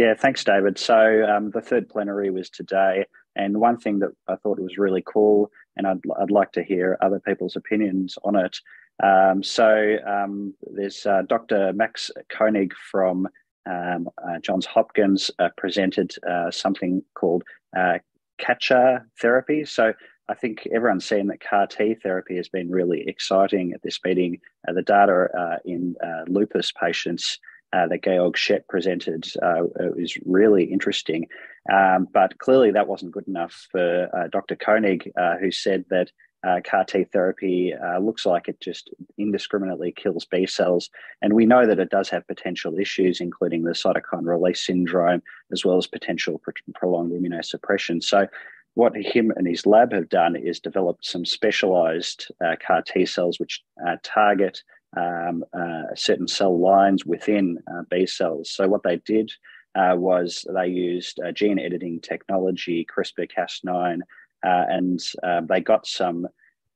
Yeah, 0.00 0.14
thanks, 0.14 0.42
David. 0.42 0.78
So 0.78 1.26
um, 1.28 1.50
the 1.50 1.60
third 1.60 1.90
plenary 1.90 2.30
was 2.30 2.48
today, 2.48 3.04
and 3.36 3.60
one 3.60 3.76
thing 3.76 3.98
that 3.98 4.12
I 4.28 4.36
thought 4.36 4.58
was 4.58 4.78
really 4.78 5.04
cool, 5.06 5.50
and 5.76 5.86
I'd, 5.86 6.00
I'd 6.18 6.30
like 6.30 6.52
to 6.52 6.62
hear 6.62 6.96
other 7.02 7.20
people's 7.20 7.54
opinions 7.54 8.16
on 8.24 8.34
it. 8.34 8.56
Um, 9.04 9.42
so 9.42 9.98
um, 10.06 10.54
there's 10.74 11.04
uh, 11.04 11.20
Dr. 11.28 11.74
Max 11.74 12.10
Koenig 12.30 12.72
from 12.90 13.28
um, 13.66 14.08
uh, 14.26 14.38
Johns 14.40 14.64
Hopkins 14.64 15.30
uh, 15.38 15.50
presented 15.58 16.14
uh, 16.26 16.50
something 16.50 17.02
called 17.12 17.44
uh, 17.76 17.98
CATCHA 18.40 19.02
therapy. 19.20 19.66
So 19.66 19.92
I 20.30 20.34
think 20.34 20.66
everyone's 20.74 21.04
seen 21.04 21.26
that 21.26 21.42
CAR 21.42 21.66
T 21.66 21.94
therapy 22.02 22.36
has 22.36 22.48
been 22.48 22.70
really 22.70 23.04
exciting 23.06 23.74
at 23.74 23.82
this 23.82 23.98
meeting. 24.02 24.38
Uh, 24.66 24.72
the 24.72 24.80
data 24.80 25.58
in 25.66 25.94
lupus 26.26 26.72
patients 26.72 27.38
uh, 27.72 27.86
that 27.86 28.02
Georg 28.02 28.36
Schett 28.36 28.66
presented 28.68 29.26
uh, 29.42 29.62
was 29.96 30.16
really 30.24 30.64
interesting. 30.64 31.28
Um, 31.72 32.08
but 32.12 32.38
clearly, 32.38 32.70
that 32.72 32.88
wasn't 32.88 33.12
good 33.12 33.28
enough 33.28 33.68
for 33.70 34.08
uh, 34.16 34.28
Dr. 34.28 34.56
Koenig, 34.56 35.12
uh, 35.16 35.36
who 35.36 35.50
said 35.50 35.84
that 35.90 36.10
uh, 36.42 36.60
CAR 36.64 36.84
T 36.84 37.04
therapy 37.04 37.74
uh, 37.74 37.98
looks 37.98 38.24
like 38.24 38.48
it 38.48 38.60
just 38.60 38.90
indiscriminately 39.18 39.92
kills 39.92 40.24
B 40.24 40.46
cells. 40.46 40.88
And 41.20 41.34
we 41.34 41.44
know 41.44 41.66
that 41.66 41.78
it 41.78 41.90
does 41.90 42.08
have 42.08 42.26
potential 42.26 42.78
issues, 42.78 43.20
including 43.20 43.64
the 43.64 43.72
cytokine 43.72 44.24
release 44.24 44.64
syndrome, 44.64 45.22
as 45.52 45.64
well 45.64 45.76
as 45.76 45.86
potential 45.86 46.40
prolonged 46.74 47.12
immunosuppression. 47.12 48.02
So, 48.02 48.26
what 48.74 48.96
him 48.96 49.32
and 49.36 49.46
his 49.46 49.66
lab 49.66 49.92
have 49.92 50.08
done 50.08 50.36
is 50.36 50.60
developed 50.60 51.04
some 51.04 51.26
specialized 51.26 52.30
CAR 52.66 52.82
T 52.82 53.04
cells 53.04 53.38
which 53.38 53.62
target 54.02 54.62
um, 54.96 55.44
uh, 55.52 55.94
certain 55.94 56.28
cell 56.28 56.58
lines 56.58 57.06
within 57.06 57.58
uh, 57.72 57.82
B 57.90 58.06
cells. 58.06 58.50
So, 58.50 58.68
what 58.68 58.82
they 58.82 58.96
did 58.96 59.32
was 59.74 60.44
they 60.52 60.66
used 60.66 61.20
gene 61.34 61.58
editing 61.58 62.00
technology, 62.00 62.86
CRISPR 62.92 63.30
Cas9 63.30 64.00
uh, 64.42 64.64
and 64.68 65.00
uh, 65.22 65.40
they 65.42 65.60
got 65.60 65.86
some 65.86 66.26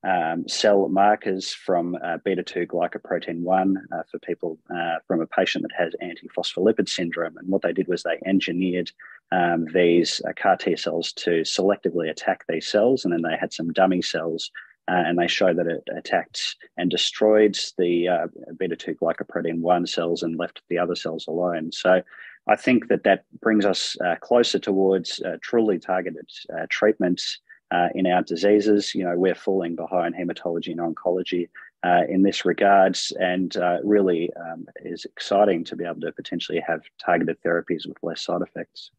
um, 0.06 0.46
cell 0.46 0.88
markers 0.88 1.52
from 1.54 1.96
uh, 2.04 2.18
beta 2.24 2.42
2 2.42 2.66
glycoprotein 2.66 3.40
1 3.40 3.76
uh, 3.90 4.02
for 4.10 4.18
people 4.18 4.58
uh, 4.74 4.96
from 5.06 5.22
a 5.22 5.26
patient 5.26 5.62
that 5.62 5.72
has 5.76 5.94
antiphospholipid 6.02 6.88
syndrome. 6.88 7.38
And 7.38 7.48
what 7.48 7.62
they 7.62 7.72
did 7.72 7.88
was 7.88 8.02
they 8.02 8.20
engineered 8.26 8.90
um, 9.32 9.66
these 9.72 10.20
uh, 10.28 10.32
CAR 10.36 10.58
T 10.58 10.76
cells 10.76 11.12
to 11.14 11.40
selectively 11.42 12.10
attack 12.10 12.44
these 12.48 12.68
cells, 12.68 13.04
and 13.04 13.14
then 13.14 13.22
they 13.22 13.36
had 13.38 13.52
some 13.52 13.72
dummy 13.72 14.02
cells. 14.02 14.50
And 14.86 15.18
they 15.18 15.26
show 15.26 15.54
that 15.54 15.66
it 15.66 15.82
attacked 15.96 16.56
and 16.76 16.90
destroyed 16.90 17.58
the 17.78 18.28
beta 18.58 18.76
2 18.76 18.94
glycoprotein 18.94 19.60
1 19.60 19.86
cells 19.86 20.22
and 20.22 20.38
left 20.38 20.62
the 20.68 20.78
other 20.78 20.94
cells 20.94 21.26
alone. 21.26 21.72
So 21.72 22.02
I 22.46 22.56
think 22.56 22.88
that 22.88 23.04
that 23.04 23.24
brings 23.40 23.64
us 23.64 23.96
closer 24.20 24.58
towards 24.58 25.20
truly 25.42 25.78
targeted 25.78 26.28
treatments 26.68 27.40
uh, 27.70 27.88
in 27.94 28.06
our 28.06 28.22
diseases. 28.22 28.94
You 28.94 29.04
know, 29.04 29.16
we're 29.16 29.34
falling 29.34 29.74
behind 29.74 30.14
hematology 30.14 30.72
and 30.72 30.80
oncology 30.80 31.48
uh, 31.84 32.02
in 32.08 32.22
this 32.22 32.44
regards, 32.44 33.12
and 33.18 33.56
uh, 33.56 33.78
really 33.82 34.30
um, 34.36 34.66
is 34.84 35.04
exciting 35.04 35.64
to 35.64 35.76
be 35.76 35.84
able 35.84 36.00
to 36.00 36.12
potentially 36.12 36.62
have 36.66 36.82
targeted 37.04 37.36
therapies 37.44 37.86
with 37.86 37.98
less 38.02 38.22
side 38.22 38.42
effects. 38.42 38.90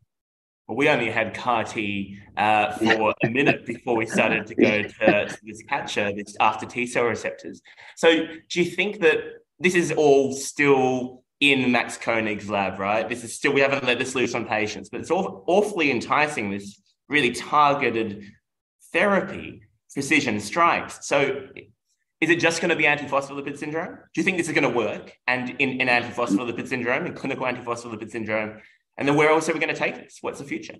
Well, 0.67 0.77
we 0.77 0.89
only 0.89 1.11
had 1.11 1.35
CAR 1.35 1.63
T 1.63 2.17
uh, 2.37 2.71
for 2.73 3.13
a 3.23 3.29
minute 3.29 3.65
before 3.65 3.95
we 3.95 4.07
started 4.07 4.47
to 4.47 4.55
go 4.55 4.81
to, 4.81 5.27
to 5.27 5.37
this 5.43 5.61
catcher, 5.69 6.11
this 6.11 6.35
after 6.39 6.65
T 6.65 6.87
cell 6.87 7.03
receptors. 7.03 7.61
So, 7.95 8.25
do 8.49 8.63
you 8.63 8.65
think 8.65 9.01
that 9.01 9.17
this 9.59 9.75
is 9.75 9.91
all 9.91 10.33
still 10.33 11.23
in 11.39 11.71
Max 11.71 11.97
Koenig's 11.97 12.49
lab, 12.49 12.79
right? 12.79 13.07
This 13.07 13.23
is 13.23 13.33
still, 13.33 13.53
we 13.53 13.61
haven't 13.61 13.83
let 13.83 13.99
this 13.99 14.15
loose 14.15 14.33
on 14.33 14.45
patients, 14.45 14.89
but 14.89 15.01
it's 15.01 15.11
all, 15.11 15.43
awfully 15.47 15.91
enticing, 15.91 16.49
this 16.49 16.81
really 17.09 17.31
targeted 17.31 18.23
therapy, 18.91 19.61
precision 19.93 20.39
strikes. 20.39 21.05
So 21.05 21.47
is 22.21 22.29
it 22.29 22.39
just 22.39 22.61
going 22.61 22.69
to 22.69 22.75
be 22.75 22.85
antiphospholipid 22.85 23.57
syndrome? 23.57 23.95
Do 24.13 24.21
you 24.21 24.23
think 24.23 24.37
this 24.37 24.47
is 24.47 24.53
going 24.53 24.63
to 24.63 24.75
work? 24.75 25.15
And 25.27 25.49
in, 25.59 25.81
in 25.81 25.87
antiphospholipid 25.87 26.67
syndrome, 26.67 27.05
in 27.05 27.13
clinical 27.13 27.45
antiphospholipid 27.45 28.09
syndrome, 28.09 28.61
and 28.97 29.07
then 29.07 29.15
where 29.15 29.29
else 29.29 29.49
are 29.49 29.53
we 29.53 29.59
going 29.59 29.73
to 29.73 29.79
take 29.79 29.95
this? 29.95 30.17
What's 30.21 30.39
the 30.39 30.45
future? 30.45 30.75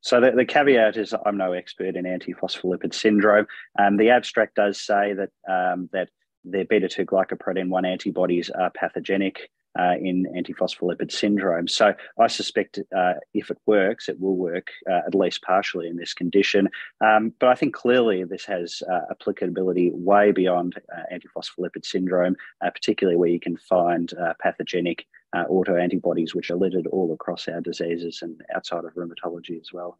So 0.00 0.20
the, 0.20 0.32
the 0.32 0.44
caveat 0.44 0.96
is 0.96 1.14
I'm 1.24 1.36
no 1.36 1.52
expert 1.52 1.96
in 1.96 2.04
antiphospholipid 2.04 2.92
syndrome. 2.92 3.46
Um, 3.78 3.96
the 3.96 4.10
abstract 4.10 4.56
does 4.56 4.80
say 4.80 5.14
that 5.14 5.30
um, 5.48 5.88
that 5.92 6.08
the 6.44 6.64
beta 6.64 6.88
two 6.88 7.06
glycoprotein 7.06 7.68
one 7.68 7.84
antibodies 7.84 8.50
are 8.50 8.70
pathogenic 8.70 9.48
uh, 9.78 9.94
in 10.00 10.26
antiphospholipid 10.36 11.10
syndrome. 11.10 11.68
So 11.68 11.94
I 12.18 12.26
suspect 12.26 12.78
uh, 12.96 13.14
if 13.34 13.50
it 13.50 13.58
works, 13.66 14.08
it 14.08 14.20
will 14.20 14.36
work 14.36 14.68
uh, 14.90 15.00
at 15.06 15.14
least 15.14 15.42
partially 15.42 15.88
in 15.88 15.96
this 15.96 16.14
condition. 16.14 16.68
Um, 17.00 17.32
but 17.38 17.48
I 17.48 17.54
think 17.54 17.74
clearly 17.74 18.24
this 18.24 18.44
has 18.44 18.82
uh, 18.90 19.00
applicability 19.10 19.90
way 19.94 20.32
beyond 20.32 20.80
uh, 20.94 21.02
antiphospholipid 21.12 21.84
syndrome, 21.84 22.36
uh, 22.60 22.70
particularly 22.70 23.16
where 23.16 23.30
you 23.30 23.40
can 23.40 23.56
find 23.56 24.12
pathogenic 24.40 25.06
autoantibodies, 25.34 26.34
which 26.34 26.50
are 26.50 26.56
littered 26.56 26.86
all 26.88 27.12
across 27.12 27.48
our 27.48 27.60
diseases 27.60 28.20
and 28.20 28.42
outside 28.54 28.84
of 28.84 28.94
rheumatology 28.94 29.58
as 29.58 29.72
well. 29.72 29.98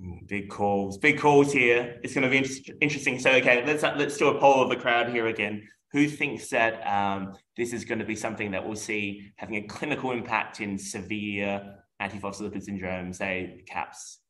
Mm, 0.00 0.26
big 0.26 0.48
calls, 0.48 0.96
big 0.96 1.18
calls 1.18 1.52
here. 1.52 2.00
It's 2.02 2.14
going 2.14 2.24
to 2.24 2.30
be 2.30 2.38
inter- 2.38 2.74
interesting. 2.80 3.18
So, 3.18 3.32
okay, 3.32 3.62
let's 3.66 3.82
let's 3.82 4.16
do 4.16 4.28
a 4.28 4.40
poll 4.40 4.62
of 4.62 4.70
the 4.70 4.76
crowd 4.76 5.10
here 5.10 5.26
again 5.26 5.68
who 5.92 6.08
thinks 6.08 6.48
that 6.50 6.86
um, 6.86 7.34
this 7.56 7.72
is 7.72 7.84
going 7.84 7.98
to 7.98 8.04
be 8.04 8.14
something 8.14 8.52
that 8.52 8.64
we'll 8.64 8.76
see 8.76 9.32
having 9.36 9.56
a 9.56 9.62
clinical 9.62 10.12
impact 10.12 10.60
in 10.60 10.78
severe 10.78 11.76
antiphospholipid 12.00 12.62
syndrome, 12.62 13.12
say 13.12 13.64
CAPS? 13.66 14.20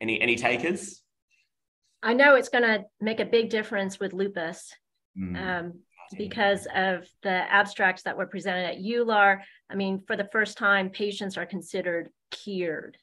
Any 0.00 0.20
any 0.20 0.36
takers? 0.36 1.02
I 2.02 2.14
know 2.14 2.36
it's 2.36 2.48
going 2.48 2.62
to 2.62 2.84
make 3.00 3.20
a 3.20 3.24
big 3.24 3.50
difference 3.50 3.98
with 3.98 4.12
lupus 4.12 4.72
mm. 5.18 5.36
um, 5.36 5.80
because 6.16 6.66
of 6.74 7.04
the 7.22 7.30
abstracts 7.30 8.04
that 8.04 8.16
were 8.16 8.26
presented 8.26 8.64
at 8.66 8.78
EULAR. 8.78 9.40
I 9.68 9.74
mean, 9.74 10.04
for 10.06 10.16
the 10.16 10.28
first 10.30 10.56
time, 10.56 10.90
patients 10.90 11.36
are 11.36 11.46
considered 11.46 12.10
cured 12.30 12.96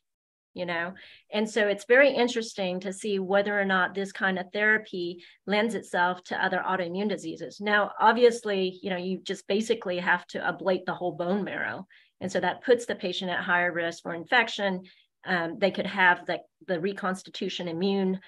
you 0.55 0.65
know? 0.65 0.93
And 1.31 1.47
so 1.47 1.67
it's 1.67 1.85
very 1.85 2.09
interesting 2.09 2.79
to 2.79 2.91
see 2.91 3.19
whether 3.19 3.59
or 3.59 3.65
not 3.65 3.93
this 3.93 4.11
kind 4.11 4.39
of 4.39 4.47
therapy 4.51 5.23
lends 5.45 5.75
itself 5.75 6.23
to 6.23 6.43
other 6.43 6.63
autoimmune 6.65 7.09
diseases. 7.09 7.61
Now 7.61 7.91
obviously 7.99 8.79
you 8.81 8.89
know 8.89 8.97
you 8.97 9.19
just 9.19 9.47
basically 9.47 9.99
have 9.99 10.25
to 10.27 10.39
ablate 10.39 10.85
the 10.85 10.95
whole 10.95 11.11
bone 11.11 11.43
marrow. 11.43 11.85
And 12.21 12.31
so 12.31 12.39
that 12.39 12.63
puts 12.63 12.85
the 12.85 12.95
patient 12.95 13.29
at 13.29 13.43
higher 13.43 13.71
risk 13.71 14.01
for 14.01 14.15
infection. 14.15 14.83
Um, 15.27 15.59
they 15.59 15.71
could 15.71 15.85
have 15.85 16.25
the, 16.25 16.39
the 16.67 16.79
reconstitution 16.79 17.67
immune 17.67 18.19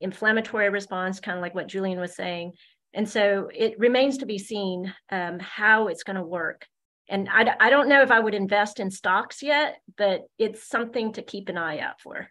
inflammatory 0.00 0.68
response 0.68 1.20
kind 1.20 1.38
of 1.38 1.42
like 1.42 1.54
what 1.54 1.68
julian 1.68 2.00
was 2.00 2.14
saying. 2.14 2.52
And 2.92 3.08
so 3.08 3.50
it 3.54 3.78
remains 3.78 4.18
to 4.18 4.26
be 4.26 4.38
seen 4.38 4.92
um, 5.10 5.38
how 5.38 5.88
it's 5.88 6.02
going 6.02 6.16
to 6.16 6.22
work 6.22 6.66
and 7.08 7.28
I, 7.28 7.54
I 7.60 7.70
don't 7.70 7.88
know 7.88 8.02
if 8.02 8.10
I 8.10 8.18
would 8.18 8.34
invest 8.34 8.80
in 8.80 8.90
stocks 8.90 9.42
yet, 9.42 9.80
but 9.96 10.22
it's 10.38 10.68
something 10.68 11.12
to 11.14 11.22
keep 11.22 11.48
an 11.48 11.58
eye 11.58 11.78
out 11.78 12.00
for. 12.00 12.28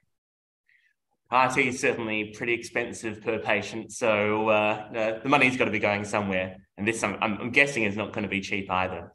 RT 1.31 1.57
is 1.57 1.79
certainly 1.79 2.33
pretty 2.35 2.53
expensive 2.53 3.21
per 3.21 3.39
patient, 3.39 3.91
so 3.91 4.49
uh, 4.49 5.19
the 5.23 5.29
money's 5.29 5.57
got 5.57 5.65
to 5.65 5.71
be 5.71 5.79
going 5.79 6.05
somewhere, 6.05 6.57
and 6.77 6.87
this 6.87 7.03
I'm, 7.03 7.17
I'm 7.21 7.51
guessing 7.51 7.83
is 7.83 7.97
not 7.97 8.13
going 8.13 8.23
to 8.23 8.29
be 8.29 8.41
cheap 8.41 8.69
either. 8.69 9.11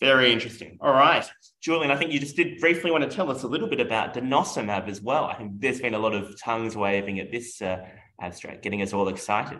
Very 0.00 0.32
interesting. 0.32 0.78
All 0.80 0.92
right, 0.92 1.28
Julian, 1.60 1.90
I 1.90 1.96
think 1.96 2.12
you 2.12 2.20
just 2.20 2.36
did 2.36 2.60
briefly 2.60 2.90
want 2.90 3.04
to 3.04 3.10
tell 3.10 3.30
us 3.30 3.44
a 3.44 3.48
little 3.48 3.68
bit 3.68 3.80
about 3.80 4.14
denosumab 4.14 4.88
as 4.88 5.00
well. 5.00 5.24
I 5.24 5.34
think 5.34 5.60
there's 5.60 5.80
been 5.80 5.94
a 5.94 5.98
lot 5.98 6.14
of 6.14 6.40
tongues 6.40 6.76
waving 6.76 7.20
at 7.20 7.30
this 7.30 7.62
uh, 7.62 7.84
abstract, 8.20 8.62
getting 8.62 8.82
us 8.82 8.92
all 8.92 9.08
excited. 9.08 9.58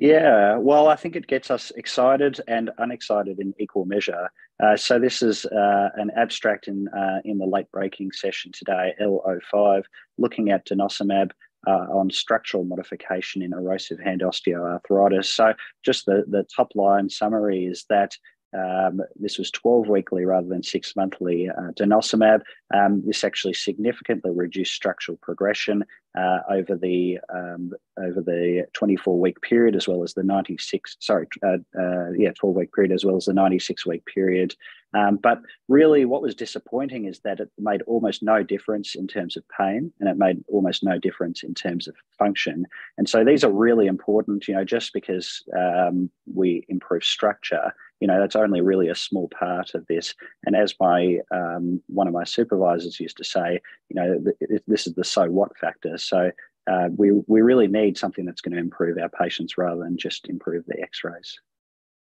Yeah, 0.00 0.58
well, 0.58 0.86
I 0.86 0.94
think 0.94 1.16
it 1.16 1.26
gets 1.26 1.50
us 1.50 1.72
excited 1.72 2.40
and 2.46 2.70
unexcited 2.78 3.40
in 3.40 3.52
equal 3.58 3.84
measure. 3.84 4.30
Uh, 4.62 4.76
so 4.76 5.00
this 5.00 5.22
is 5.22 5.44
uh, 5.46 5.88
an 5.96 6.12
abstract 6.16 6.68
in 6.68 6.86
uh, 6.96 7.18
in 7.24 7.38
the 7.38 7.46
late 7.46 7.68
breaking 7.72 8.12
session 8.12 8.52
today, 8.52 8.94
L05, 9.02 9.82
looking 10.16 10.50
at 10.50 10.64
denosumab 10.68 11.32
uh, 11.66 11.86
on 11.90 12.10
structural 12.10 12.64
modification 12.64 13.42
in 13.42 13.52
erosive 13.52 13.98
hand 13.98 14.20
osteoarthritis. 14.20 15.24
So 15.24 15.54
just 15.84 16.06
the, 16.06 16.24
the 16.28 16.44
top 16.44 16.70
line 16.76 17.10
summary 17.10 17.66
is 17.66 17.84
that 17.90 18.16
um, 18.56 19.00
this 19.16 19.36
was 19.36 19.50
12 19.50 19.88
weekly 19.88 20.24
rather 20.24 20.48
than 20.48 20.62
six 20.62 20.94
monthly 20.96 21.48
uh, 21.48 21.72
denosumab. 21.78 22.42
Um, 22.72 23.02
this 23.04 23.24
actually 23.24 23.54
significantly 23.54 24.30
reduced 24.30 24.74
structural 24.74 25.18
progression 25.20 25.84
uh, 26.18 26.40
over 26.50 26.74
the 26.74 27.18
um, 27.32 27.72
over 27.98 28.20
the 28.20 28.66
24 28.72 29.18
week 29.20 29.40
period, 29.40 29.76
as 29.76 29.86
well 29.86 30.02
as 30.02 30.14
the 30.14 30.22
96 30.22 30.96
sorry 31.00 31.26
uh, 31.44 31.58
uh 31.78 32.10
yeah 32.16 32.32
12 32.38 32.56
week 32.56 32.72
period, 32.72 32.92
as 32.92 33.04
well 33.04 33.16
as 33.16 33.26
the 33.26 33.32
96 33.32 33.86
week 33.86 34.04
period. 34.06 34.54
Um, 34.94 35.16
but 35.16 35.42
really, 35.68 36.06
what 36.06 36.22
was 36.22 36.34
disappointing 36.34 37.04
is 37.04 37.20
that 37.20 37.40
it 37.40 37.50
made 37.58 37.82
almost 37.82 38.22
no 38.22 38.42
difference 38.42 38.94
in 38.94 39.06
terms 39.06 39.36
of 39.36 39.44
pain, 39.56 39.92
and 40.00 40.08
it 40.08 40.16
made 40.16 40.42
almost 40.48 40.82
no 40.82 40.98
difference 40.98 41.42
in 41.42 41.54
terms 41.54 41.86
of 41.86 41.94
function. 42.18 42.66
And 42.96 43.08
so 43.08 43.22
these 43.24 43.44
are 43.44 43.52
really 43.52 43.86
important. 43.86 44.48
You 44.48 44.54
know, 44.54 44.64
just 44.64 44.92
because 44.92 45.42
um, 45.56 46.10
we 46.26 46.64
improve 46.68 47.04
structure 47.04 47.72
you 48.00 48.06
know 48.06 48.20
that's 48.20 48.36
only 48.36 48.60
really 48.60 48.88
a 48.88 48.94
small 48.94 49.28
part 49.28 49.74
of 49.74 49.86
this 49.86 50.14
and 50.44 50.54
as 50.54 50.74
my 50.80 51.18
um, 51.30 51.82
one 51.86 52.06
of 52.06 52.14
my 52.14 52.24
supervisors 52.24 53.00
used 53.00 53.16
to 53.16 53.24
say 53.24 53.60
you 53.88 53.94
know 53.94 54.24
this 54.66 54.86
is 54.86 54.94
the 54.94 55.04
so 55.04 55.28
what 55.28 55.56
factor 55.58 55.98
so 56.08 56.30
uh, 56.70 56.88
we 56.96 57.12
we 57.26 57.40
really 57.40 57.68
need 57.68 57.96
something 57.96 58.24
that's 58.24 58.40
going 58.40 58.54
to 58.54 58.60
improve 58.60 58.98
our 58.98 59.08
patients 59.08 59.56
rather 59.58 59.82
than 59.82 59.96
just 59.96 60.28
improve 60.28 60.64
the 60.66 60.80
x-rays 60.80 61.38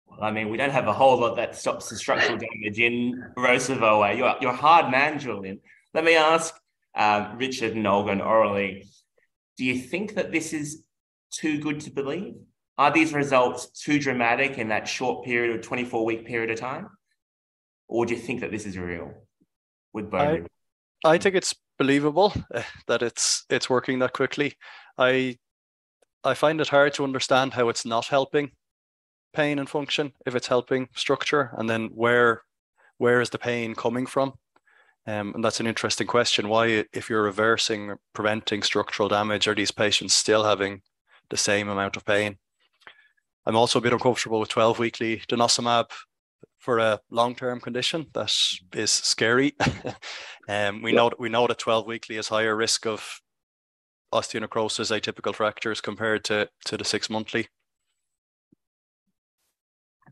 well, 0.06 0.24
I 0.24 0.30
mean, 0.30 0.50
we 0.50 0.58
don't 0.58 0.72
have 0.72 0.88
a 0.88 0.92
whole 0.92 1.18
lot 1.18 1.36
that 1.36 1.56
stops 1.56 1.88
the 1.88 1.96
structural 1.96 2.36
damage 2.36 2.78
in 2.78 3.24
erosive 3.34 3.82
OA. 3.82 4.12
You're, 4.12 4.34
you're 4.42 4.50
a 4.50 4.56
hard 4.56 4.90
man, 4.90 5.18
Julian. 5.18 5.58
Let 5.94 6.04
me 6.04 6.16
ask 6.16 6.54
um, 6.94 7.38
Richard 7.38 7.76
and 7.76 7.86
Olga 7.86 8.10
and 8.10 8.20
Aurelie, 8.20 8.86
do 9.56 9.64
you 9.64 9.78
think 9.78 10.16
that 10.16 10.30
this 10.30 10.52
is 10.52 10.84
too 11.30 11.60
good 11.60 11.80
to 11.80 11.90
believe? 11.90 12.34
Are 12.76 12.90
these 12.90 13.14
results 13.14 13.68
too 13.80 13.98
dramatic 13.98 14.58
in 14.58 14.68
that 14.68 14.86
short 14.86 15.24
period 15.24 15.56
of 15.56 15.62
24 15.62 16.04
week 16.04 16.26
period 16.26 16.50
of 16.50 16.60
time? 16.60 16.90
or 17.92 18.06
do 18.06 18.14
you 18.14 18.20
think 18.20 18.40
that 18.40 18.50
this 18.50 18.64
is 18.64 18.78
real 18.78 19.12
with 19.92 20.10
bone 20.10 20.46
I, 21.04 21.10
I 21.10 21.18
think 21.18 21.34
it's 21.34 21.54
believable 21.78 22.32
uh, 22.54 22.62
that 22.86 23.02
it's 23.02 23.44
it's 23.50 23.70
working 23.70 23.98
that 24.00 24.12
quickly. 24.12 24.54
I 24.98 25.38
I 26.24 26.34
find 26.34 26.60
it 26.60 26.68
hard 26.68 26.94
to 26.94 27.04
understand 27.04 27.54
how 27.54 27.68
it's 27.68 27.84
not 27.84 28.06
helping 28.06 28.52
pain 29.32 29.58
and 29.58 29.68
function 29.68 30.12
if 30.26 30.34
it's 30.34 30.46
helping 30.48 30.88
structure, 30.94 31.50
and 31.56 31.68
then 31.68 31.90
where 31.94 32.42
where 32.98 33.20
is 33.20 33.30
the 33.30 33.38
pain 33.38 33.74
coming 33.74 34.06
from? 34.06 34.34
Um, 35.06 35.32
and 35.34 35.42
that's 35.44 35.58
an 35.58 35.66
interesting 35.66 36.06
question. 36.06 36.48
Why, 36.48 36.84
if 36.92 37.10
you're 37.10 37.24
reversing, 37.24 37.96
preventing 38.12 38.62
structural 38.62 39.08
damage, 39.08 39.48
are 39.48 39.54
these 39.54 39.72
patients 39.72 40.14
still 40.14 40.44
having 40.44 40.82
the 41.28 41.36
same 41.36 41.68
amount 41.68 41.96
of 41.96 42.04
pain? 42.04 42.38
I'm 43.44 43.56
also 43.56 43.80
a 43.80 43.82
bit 43.82 43.92
uncomfortable 43.92 44.38
with 44.38 44.50
12 44.50 44.78
weekly 44.78 45.22
denosumab 45.28 45.86
for 46.58 46.78
a 46.78 47.00
long-term 47.10 47.60
condition 47.60 48.06
that 48.14 48.32
is 48.74 48.90
scary. 48.90 49.54
um, 50.48 50.82
we 50.82 50.92
know 50.92 51.08
that 51.08 51.18
we 51.18 51.28
know 51.28 51.46
that 51.46 51.58
12 51.58 51.86
weekly 51.86 52.16
is 52.16 52.28
higher 52.28 52.54
risk 52.54 52.86
of 52.86 53.20
osteonecrosis, 54.12 54.90
atypical 54.90 55.34
fractures 55.34 55.80
compared 55.80 56.24
to 56.24 56.48
to 56.66 56.76
the 56.76 56.84
six 56.84 57.10
monthly. 57.10 57.48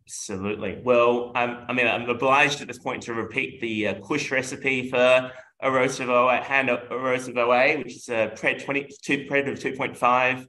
Absolutely. 0.06 0.80
Well, 0.82 1.30
um, 1.37 1.64
I 1.68 1.72
mean, 1.72 1.87
I'm 1.87 2.08
obliged 2.08 2.60
at 2.60 2.66
this 2.66 2.80
point 2.80 3.02
to 3.04 3.14
repeat 3.14 3.60
the 3.60 3.88
uh, 3.88 3.94
Cush 4.00 4.32
recipe 4.32 4.90
for 4.90 5.30
erosive 5.62 6.08
OA, 6.08 6.42
hand 6.42 6.68
erosive 6.68 7.37
OA, 7.37 7.76
which 7.78 7.94
is 7.94 8.08
a 8.08 8.32
pred 8.34 8.64
22 8.64 9.26
pred 9.30 9.49
of 9.49 9.58
2.5, 9.58 10.46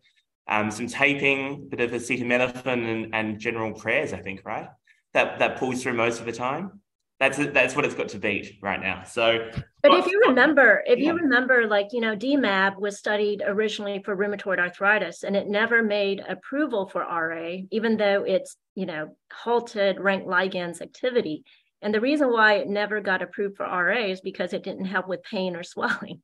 um, 0.48 0.72
some 0.72 0.88
taping, 0.88 1.68
bit 1.70 1.82
of 1.82 1.92
acetaminophen, 1.92 2.66
and, 2.66 3.14
and 3.14 3.40
general 3.40 3.72
prayers. 3.74 4.14
I 4.14 4.22
think, 4.22 4.42
right? 4.46 4.68
That 5.14 5.40
that 5.40 5.58
pulls 5.58 5.84
through 5.84 5.94
most 5.94 6.20
of 6.20 6.26
the 6.26 6.32
time. 6.32 6.82
That's 7.22 7.38
that's 7.38 7.76
what 7.76 7.86
it's 7.86 7.94
got 7.94 8.10
to 8.10 8.20
beat 8.20 8.58
right 8.64 8.82
now. 8.82 9.04
So, 9.04 9.52
but 9.84 9.94
if 9.94 10.08
you 10.08 10.24
remember, 10.28 10.82
if 10.88 10.98
yeah. 10.98 11.06
you 11.06 11.14
remember, 11.14 11.68
like 11.68 11.90
you 11.92 12.02
know, 12.02 12.16
DMAB 12.16 12.80
was 12.80 12.98
studied 12.98 13.44
originally 13.46 14.02
for 14.04 14.18
rheumatoid 14.18 14.58
arthritis, 14.58 15.22
and 15.22 15.36
it 15.36 15.48
never 15.48 15.84
made 15.84 16.24
approval 16.28 16.88
for 16.88 17.02
RA, 17.02 17.58
even 17.70 17.98
though 17.98 18.24
it's 18.24 18.58
you 18.74 18.88
know 18.88 19.16
halted 19.32 20.00
rank 20.00 20.26
ligands 20.26 20.82
activity. 20.82 21.44
And 21.84 21.94
the 21.94 22.02
reason 22.02 22.32
why 22.32 22.56
it 22.56 22.68
never 22.68 23.02
got 23.02 23.22
approved 23.22 23.58
for 23.58 23.68
RA 23.68 24.06
is 24.06 24.22
because 24.22 24.54
it 24.54 24.64
didn't 24.64 24.86
help 24.86 25.08
with 25.08 25.22
pain 25.22 25.56
or 25.56 25.64
swelling. 25.74 26.24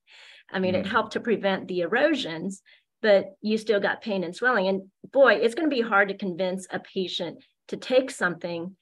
I 0.52 0.58
mean, 0.58 0.74
mm-hmm. 0.74 0.88
it 0.88 0.90
helped 0.90 1.14
to 1.14 1.20
prevent 1.20 1.68
the 1.68 1.82
erosions, 1.82 2.64
but 3.04 3.36
you 3.42 3.60
still 3.60 3.80
got 3.80 4.02
pain 4.02 4.24
and 4.24 4.36
swelling. 4.36 4.68
And 4.68 4.84
boy, 5.12 5.34
it's 5.34 5.54
going 5.54 5.70
to 5.70 5.76
be 5.76 5.82
hard 5.82 6.08
to 6.08 6.18
convince 6.18 6.66
a 6.72 6.80
patient 6.80 7.44
to 7.68 7.78
take 7.78 8.12
something 8.12 8.76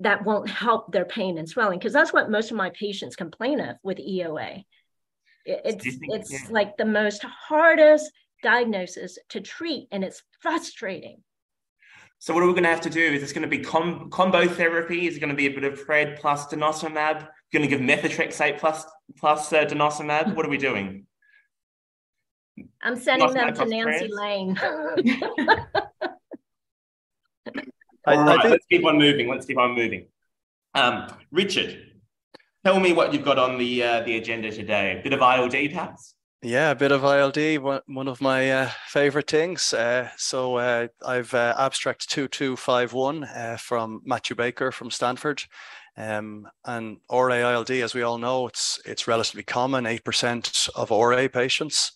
that 0.00 0.24
won't 0.24 0.48
help 0.48 0.92
their 0.92 1.04
pain 1.04 1.38
and 1.38 1.48
swelling 1.48 1.78
because 1.78 1.92
that's 1.92 2.12
what 2.12 2.30
most 2.30 2.50
of 2.50 2.56
my 2.56 2.70
patients 2.70 3.16
complain 3.16 3.60
of 3.60 3.76
with 3.82 3.98
EOA. 3.98 4.64
It's 5.44 5.84
it's 5.84 6.32
yeah. 6.32 6.38
like 6.50 6.76
the 6.76 6.84
most 6.84 7.22
hardest 7.22 8.10
diagnosis 8.42 9.18
to 9.30 9.40
treat 9.40 9.88
and 9.90 10.04
it's 10.04 10.22
frustrating. 10.40 11.22
So 12.20 12.34
what 12.34 12.42
are 12.42 12.46
we 12.46 12.52
going 12.52 12.64
to 12.64 12.68
have 12.68 12.80
to 12.82 12.90
do? 12.90 13.00
Is 13.00 13.20
this 13.20 13.32
going 13.32 13.42
to 13.42 13.48
be 13.48 13.60
com- 13.60 14.10
combo 14.10 14.48
therapy? 14.48 15.06
Is 15.06 15.16
it 15.16 15.20
going 15.20 15.30
to 15.30 15.36
be 15.36 15.46
a 15.46 15.50
bit 15.50 15.64
of 15.64 15.86
pred 15.86 16.18
plus 16.18 16.46
denosumab? 16.48 17.28
You're 17.50 17.60
Going 17.60 17.68
to 17.70 17.76
give 17.76 17.80
methotrexate 17.80 18.58
plus 18.58 18.84
plus 19.16 19.52
uh, 19.52 19.64
denosumab? 19.64 20.34
What 20.34 20.44
are 20.44 20.50
we 20.50 20.58
doing? 20.58 21.06
I'm 22.82 22.96
sending 22.96 23.32
them 23.32 23.54
to 23.54 23.64
Nancy 23.64 24.08
Lane. 24.12 24.58
I, 28.08 28.16
All 28.16 28.24
right, 28.24 28.40
think... 28.40 28.52
let's 28.52 28.66
keep 28.66 28.84
on 28.84 28.98
moving. 28.98 29.28
Let's 29.28 29.46
keep 29.46 29.58
on 29.58 29.74
moving. 29.74 30.06
Um, 30.74 31.08
Richard, 31.30 31.92
tell 32.64 32.80
me 32.80 32.92
what 32.92 33.12
you've 33.12 33.24
got 33.24 33.38
on 33.38 33.58
the 33.58 33.82
uh, 33.82 34.00
the 34.02 34.16
agenda 34.16 34.50
today. 34.50 34.98
A 34.98 35.02
bit 35.02 35.12
of 35.12 35.20
ILD, 35.20 35.52
perhaps. 35.70 36.14
Yeah, 36.40 36.70
a 36.70 36.76
bit 36.76 36.92
of 36.92 37.02
ILD, 37.02 37.82
one 37.88 38.06
of 38.06 38.20
my 38.20 38.50
uh, 38.50 38.70
favorite 38.86 39.28
things. 39.28 39.74
Uh, 39.74 40.08
so 40.16 40.56
uh, 40.56 40.86
I've 41.04 41.34
uh, 41.34 41.56
abstract 41.58 42.08
2251 42.10 43.24
uh, 43.24 43.56
from 43.58 44.02
Matthew 44.04 44.36
Baker 44.36 44.70
from 44.70 44.92
Stanford. 44.92 45.42
Um, 45.96 46.46
and 46.64 46.98
RA 47.10 47.34
ILD, 47.34 47.70
as 47.72 47.92
we 47.92 48.02
all 48.02 48.18
know, 48.18 48.46
it's 48.46 48.80
it's 48.86 49.08
relatively 49.08 49.42
common, 49.42 49.84
8% 49.84 50.68
of 50.76 50.92
RA 50.92 51.26
patients. 51.26 51.90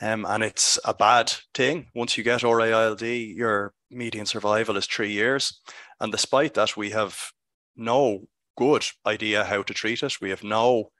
Um, 0.00 0.24
and 0.24 0.44
it's 0.44 0.78
a 0.84 0.94
bad 0.94 1.32
thing. 1.52 1.88
Once 1.92 2.16
you 2.16 2.22
get 2.22 2.44
RA 2.44 2.66
ILD, 2.66 3.02
your 3.02 3.74
median 3.90 4.26
survival 4.26 4.76
is 4.76 4.86
three 4.86 5.12
years. 5.12 5.60
And 6.00 6.12
despite 6.12 6.54
that, 6.54 6.76
we 6.76 6.90
have 6.90 7.32
no 7.76 8.26
good 8.56 8.84
idea 9.06 9.44
how 9.44 9.62
to 9.62 9.74
treat 9.74 10.02
it. 10.02 10.20
We 10.20 10.30
have 10.30 10.44
no 10.44 10.90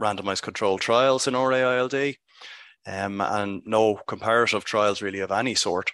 randomized 0.00 0.42
controlled 0.42 0.80
trials 0.80 1.26
in 1.26 1.34
RA 1.34 1.56
ILD 1.56 2.14
um, 2.86 3.20
and 3.20 3.62
no 3.64 4.00
comparative 4.06 4.64
trials 4.64 5.02
really 5.02 5.20
of 5.20 5.30
any 5.30 5.54
sort. 5.54 5.92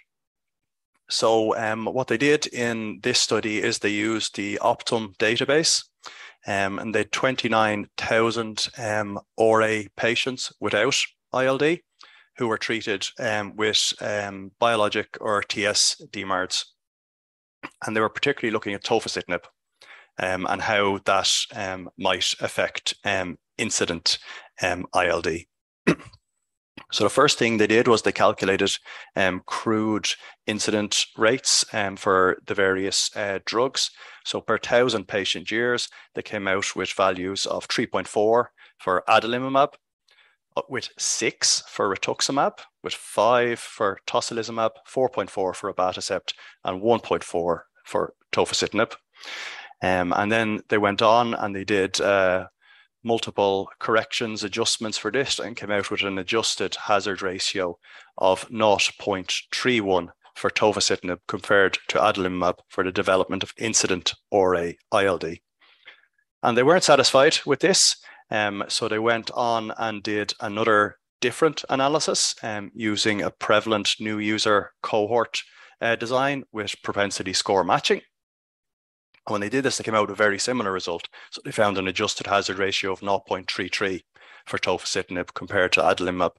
So 1.09 1.55
um, 1.57 1.85
what 1.85 2.07
they 2.07 2.17
did 2.17 2.47
in 2.47 2.99
this 3.01 3.19
study 3.19 3.61
is 3.61 3.79
they 3.79 3.89
used 3.89 4.35
the 4.35 4.59
Optum 4.61 5.15
database 5.17 5.83
um, 6.47 6.79
and 6.79 6.93
they 6.93 6.99
had 6.99 7.11
29,000 7.11 8.67
um, 8.77 9.19
RA 9.39 9.81
patients 9.97 10.53
without 10.59 10.95
ILD 11.33 11.79
who 12.39 12.47
were 12.47 12.57
treated 12.57 13.05
um, 13.19 13.53
with 13.57 13.93
um, 14.01 14.51
biologic 14.59 15.17
or 15.19 15.43
TS 15.43 16.01
DMARDs. 16.09 16.63
And 17.85 17.95
they 17.95 17.99
were 17.99 18.07
particularly 18.07 18.53
looking 18.53 18.73
at 18.73 18.83
tofacitinib 18.83 19.43
um, 20.17 20.47
and 20.49 20.61
how 20.61 20.99
that 21.03 21.29
um, 21.53 21.89
might 21.97 22.33
affect 22.39 22.95
um, 23.03 23.37
incident 23.57 24.19
um, 24.61 24.85
ILD. 24.95 25.27
so 26.91 27.03
the 27.03 27.09
first 27.09 27.37
thing 27.37 27.57
they 27.57 27.67
did 27.67 27.89
was 27.89 28.03
they 28.03 28.13
calculated 28.13 28.71
crude 29.45 30.07
incident 30.47 31.07
rates 31.17 31.65
for 31.97 32.37
the 32.47 32.53
various 32.53 33.13
uh, 33.17 33.39
drugs. 33.45 33.91
So 34.23 34.39
per 34.39 34.57
thousand 34.57 35.09
patient 35.09 35.51
years, 35.51 35.89
they 36.15 36.21
came 36.21 36.47
out 36.47 36.73
with 36.73 36.93
values 36.93 37.45
of 37.45 37.67
3.4 37.67 38.07
for 38.07 39.03
adalimumab, 39.09 39.73
with 40.67 40.89
six 40.97 41.63
for 41.67 41.93
rituximab, 41.93 42.59
with 42.83 42.93
five 42.93 43.59
for 43.59 43.99
tocilizumab, 44.07 44.71
4.4 44.87 45.29
for 45.29 45.73
abatacept, 45.73 46.33
and 46.63 46.81
1.4 46.81 47.61
for 47.85 48.13
tofacitinib. 48.31 48.95
Um, 49.81 50.13
and 50.13 50.31
then 50.31 50.61
they 50.69 50.77
went 50.77 51.01
on 51.01 51.33
and 51.33 51.55
they 51.55 51.63
did 51.63 52.01
uh, 52.01 52.47
multiple 53.03 53.69
corrections, 53.79 54.43
adjustments 54.43 54.97
for 54.97 55.11
this, 55.11 55.39
and 55.39 55.55
came 55.55 55.71
out 55.71 55.89
with 55.89 56.03
an 56.03 56.17
adjusted 56.17 56.75
hazard 56.75 57.21
ratio 57.21 57.77
of 58.17 58.47
0.31 58.49 60.09
for 60.35 60.49
tofacitinib 60.49 61.19
compared 61.27 61.77
to 61.87 61.97
adalimumab 61.97 62.55
for 62.69 62.83
the 62.83 62.91
development 62.91 63.43
of 63.43 63.53
incident 63.57 64.13
or 64.31 64.55
a 64.55 64.77
ILD. 64.93 65.37
And 66.43 66.57
they 66.57 66.63
weren't 66.63 66.83
satisfied 66.83 67.37
with 67.45 67.59
this. 67.59 67.97
Um, 68.31 68.63
so 68.67 68.87
they 68.87 68.99
went 68.99 69.31
on 69.31 69.71
and 69.77 70.03
did 70.03 70.33
another 70.39 70.97
different 71.21 71.65
analysis 71.69 72.35
um, 72.43 72.71
using 72.73 73.21
a 73.21 73.31
prevalent 73.31 73.95
new 73.99 74.19
user 74.19 74.71
cohort 74.81 75.41
uh, 75.81 75.95
design 75.95 76.43
with 76.51 76.81
propensity 76.83 77.33
score 77.33 77.63
matching. 77.63 78.01
And 79.27 79.33
when 79.33 79.41
they 79.41 79.49
did 79.49 79.63
this, 79.63 79.77
they 79.77 79.83
came 79.83 79.95
out 79.95 80.07
with 80.09 80.11
a 80.11 80.23
very 80.23 80.39
similar 80.39 80.71
result. 80.71 81.07
So 81.31 81.41
they 81.43 81.51
found 81.51 81.77
an 81.77 81.87
adjusted 81.87 82.27
hazard 82.27 82.57
ratio 82.57 82.91
of 82.91 83.01
0.33 83.01 84.01
for 84.45 84.57
tofacitinib 84.57 85.33
compared 85.33 85.71
to 85.73 85.81
adalimumab. 85.81 86.31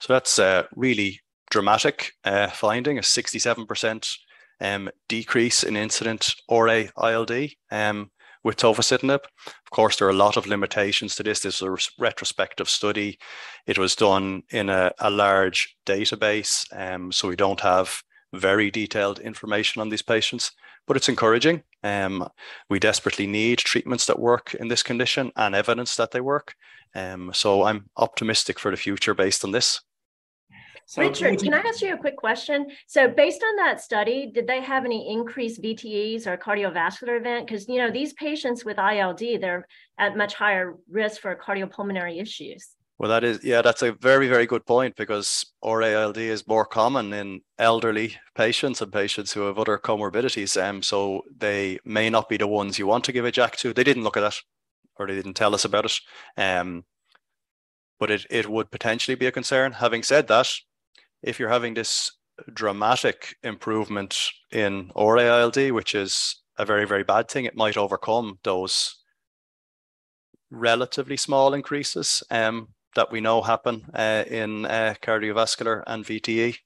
So 0.00 0.12
that's 0.12 0.38
a 0.38 0.68
really 0.74 1.20
dramatic 1.50 2.12
uh, 2.24 2.48
finding, 2.48 2.98
a 2.98 3.02
67% 3.02 4.18
um, 4.60 4.90
decrease 5.08 5.62
in 5.62 5.76
incident 5.76 6.34
RA 6.50 6.84
ILD. 7.02 7.50
Um, 7.70 8.10
with 8.46 8.56
tofacitinib. 8.56 9.24
Of 9.46 9.70
course, 9.72 9.96
there 9.96 10.06
are 10.06 10.12
a 10.12 10.24
lot 10.24 10.36
of 10.36 10.46
limitations 10.46 11.16
to 11.16 11.24
this. 11.24 11.40
This 11.40 11.56
is 11.56 11.62
a 11.62 11.76
retrospective 11.98 12.68
study. 12.68 13.18
It 13.66 13.76
was 13.76 13.96
done 13.96 14.44
in 14.50 14.70
a, 14.70 14.92
a 15.00 15.10
large 15.10 15.76
database, 15.84 16.64
um, 16.72 17.10
so 17.10 17.26
we 17.26 17.34
don't 17.34 17.60
have 17.60 18.00
very 18.32 18.70
detailed 18.70 19.18
information 19.18 19.80
on 19.80 19.88
these 19.88 20.02
patients, 20.02 20.52
but 20.86 20.96
it's 20.96 21.08
encouraging. 21.08 21.64
Um, 21.82 22.28
we 22.70 22.78
desperately 22.78 23.26
need 23.26 23.58
treatments 23.58 24.06
that 24.06 24.20
work 24.20 24.54
in 24.54 24.68
this 24.68 24.84
condition 24.84 25.32
and 25.34 25.56
evidence 25.56 25.96
that 25.96 26.12
they 26.12 26.20
work. 26.20 26.54
Um, 26.94 27.32
so 27.34 27.64
I'm 27.64 27.90
optimistic 27.96 28.60
for 28.60 28.70
the 28.70 28.76
future 28.76 29.14
based 29.14 29.44
on 29.44 29.50
this. 29.50 29.80
So 30.88 31.02
Richard, 31.02 31.40
can 31.40 31.52
I 31.52 31.58
ask 31.58 31.82
you 31.82 31.94
a 31.94 31.98
quick 31.98 32.16
question? 32.16 32.68
So 32.86 33.08
based 33.08 33.42
on 33.42 33.56
that 33.56 33.80
study, 33.80 34.30
did 34.32 34.46
they 34.46 34.60
have 34.60 34.84
any 34.84 35.12
increased 35.12 35.60
VTEs 35.60 36.28
or 36.28 36.36
cardiovascular 36.36 37.18
event? 37.18 37.46
Because 37.46 37.68
you 37.68 37.78
know 37.78 37.90
these 37.90 38.12
patients 38.12 38.64
with 38.64 38.78
ILD, 38.78 39.18
they're 39.40 39.66
at 39.98 40.16
much 40.16 40.34
higher 40.34 40.76
risk 40.88 41.20
for 41.20 41.34
cardiopulmonary 41.34 42.22
issues. 42.22 42.76
Well, 42.98 43.10
that 43.10 43.24
is, 43.24 43.42
yeah, 43.42 43.62
that's 43.62 43.82
a 43.82 43.92
very, 43.92 44.28
very 44.28 44.46
good 44.46 44.64
point 44.64 44.96
because 44.96 45.44
RAILD 45.62 46.16
is 46.16 46.46
more 46.46 46.64
common 46.64 47.12
in 47.12 47.42
elderly 47.58 48.16
patients 48.34 48.80
and 48.80 48.90
patients 48.90 49.32
who 49.32 49.42
have 49.42 49.58
other 49.58 49.76
comorbidities. 49.76 50.56
Um, 50.62 50.82
so 50.82 51.22
they 51.36 51.78
may 51.84 52.08
not 52.08 52.28
be 52.28 52.38
the 52.38 52.46
ones 52.46 52.78
you 52.78 52.86
want 52.86 53.04
to 53.04 53.12
give 53.12 53.26
a 53.26 53.32
JAK 53.32 53.56
to. 53.56 53.74
They 53.74 53.84
didn't 53.84 54.04
look 54.04 54.16
at 54.16 54.20
that, 54.20 54.40
or 54.98 55.06
they 55.06 55.14
didn't 55.14 55.34
tell 55.34 55.54
us 55.54 55.64
about 55.64 55.84
it. 55.84 56.00
Um, 56.38 56.84
but 57.98 58.10
it, 58.10 58.24
it 58.30 58.48
would 58.48 58.70
potentially 58.70 59.14
be 59.14 59.26
a 59.26 59.32
concern. 59.32 59.72
Having 59.72 60.04
said 60.04 60.28
that, 60.28 60.50
if 61.22 61.38
you're 61.38 61.48
having 61.48 61.74
this 61.74 62.10
dramatic 62.52 63.36
improvement 63.42 64.18
in 64.52 64.90
RAILD, 64.96 65.72
which 65.72 65.94
is 65.94 66.42
a 66.58 66.64
very, 66.64 66.86
very 66.86 67.04
bad 67.04 67.28
thing, 67.28 67.44
it 67.44 67.56
might 67.56 67.76
overcome 67.76 68.38
those 68.42 68.96
relatively 70.50 71.16
small 71.16 71.54
increases 71.54 72.22
um, 72.30 72.68
that 72.94 73.10
we 73.10 73.20
know 73.20 73.42
happen 73.42 73.86
uh, 73.94 74.24
in 74.26 74.64
uh, 74.66 74.94
cardiovascular 75.02 75.82
and 75.86 76.04
VTE. 76.04 76.56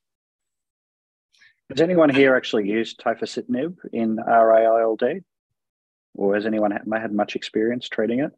Has 1.71 1.81
anyone 1.81 2.11
here 2.11 2.35
actually 2.35 2.69
used 2.69 3.01
tofacitinib 3.01 3.77
in 3.93 4.17
RAILD? 4.17 5.03
Or 6.15 6.35
has 6.35 6.45
anyone 6.45 6.73
had 6.73 7.13
much 7.13 7.37
experience 7.37 7.89
treating 7.89 8.21
it? 8.21 8.33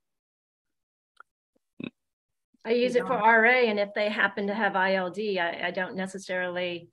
I 2.65 2.71
use 2.71 2.95
it 2.95 3.07
for 3.07 3.17
RA, 3.17 3.51
and 3.51 3.81
if 3.81 3.89
they 3.95 4.09
happen 4.09 4.47
to 4.47 4.55
have 4.55 4.77
ILD, 4.77 5.19
I, 5.19 5.63
I 5.65 5.71
don't 5.73 5.97
necessarily 5.97 6.89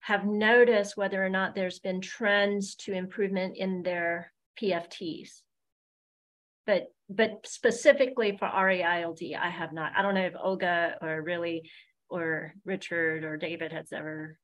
have 0.00 0.24
noticed 0.24 0.96
whether 0.96 1.24
or 1.24 1.28
not 1.28 1.54
there's 1.54 1.80
been 1.80 2.00
trends 2.00 2.74
to 2.76 2.92
improvement 2.92 3.56
in 3.56 3.82
their 3.82 4.32
PFTs. 4.60 5.42
But 6.66 6.86
but 7.08 7.44
specifically 7.44 8.36
for 8.38 8.48
RAILD, 8.48 9.18
I 9.38 9.50
have 9.50 9.72
not. 9.72 9.92
I 9.96 10.02
don't 10.02 10.14
know 10.14 10.26
if 10.26 10.34
Olga 10.40 10.94
or 11.02 11.22
Aurelie 11.22 11.62
or 12.08 12.54
Richard 12.64 13.24
or 13.24 13.36
David 13.36 13.72
has 13.72 13.92
ever 13.92 14.38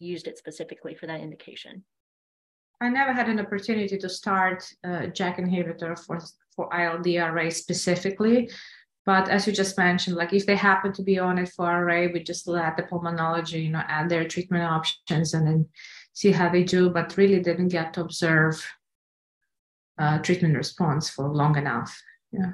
used 0.00 0.26
it 0.26 0.36
specifically 0.36 0.94
for 0.94 1.06
that 1.06 1.20
indication. 1.20 1.84
I 2.80 2.88
never 2.88 3.12
had 3.12 3.28
an 3.28 3.40
opportunity 3.40 3.98
to 3.98 4.08
start 4.08 4.64
uh, 4.84 5.02
a 5.02 5.08
JAK 5.08 5.38
inhibitor 5.38 5.98
for 6.04 6.20
for 6.56 6.68
ILD 6.74 7.06
RA 7.06 7.50
specifically. 7.50 8.50
But 9.08 9.30
as 9.30 9.46
you 9.46 9.54
just 9.54 9.78
mentioned, 9.78 10.16
like 10.16 10.34
if 10.34 10.44
they 10.44 10.54
happen 10.54 10.92
to 10.92 11.02
be 11.02 11.18
on 11.18 11.38
it 11.38 11.48
for 11.48 11.64
RA, 11.86 12.08
we 12.12 12.22
just 12.22 12.46
let 12.46 12.76
the 12.76 12.82
pulmonology, 12.82 13.64
you 13.64 13.70
know, 13.70 13.82
add 13.88 14.10
their 14.10 14.28
treatment 14.28 14.64
options 14.64 15.32
and 15.32 15.46
then 15.46 15.66
see 16.12 16.30
how 16.30 16.50
they 16.50 16.62
do, 16.62 16.90
but 16.90 17.16
really 17.16 17.40
didn't 17.40 17.68
get 17.68 17.94
to 17.94 18.02
observe 18.02 18.62
uh, 19.98 20.18
treatment 20.18 20.58
response 20.58 21.08
for 21.08 21.26
long 21.26 21.56
enough. 21.56 21.98
Yeah. 22.32 22.52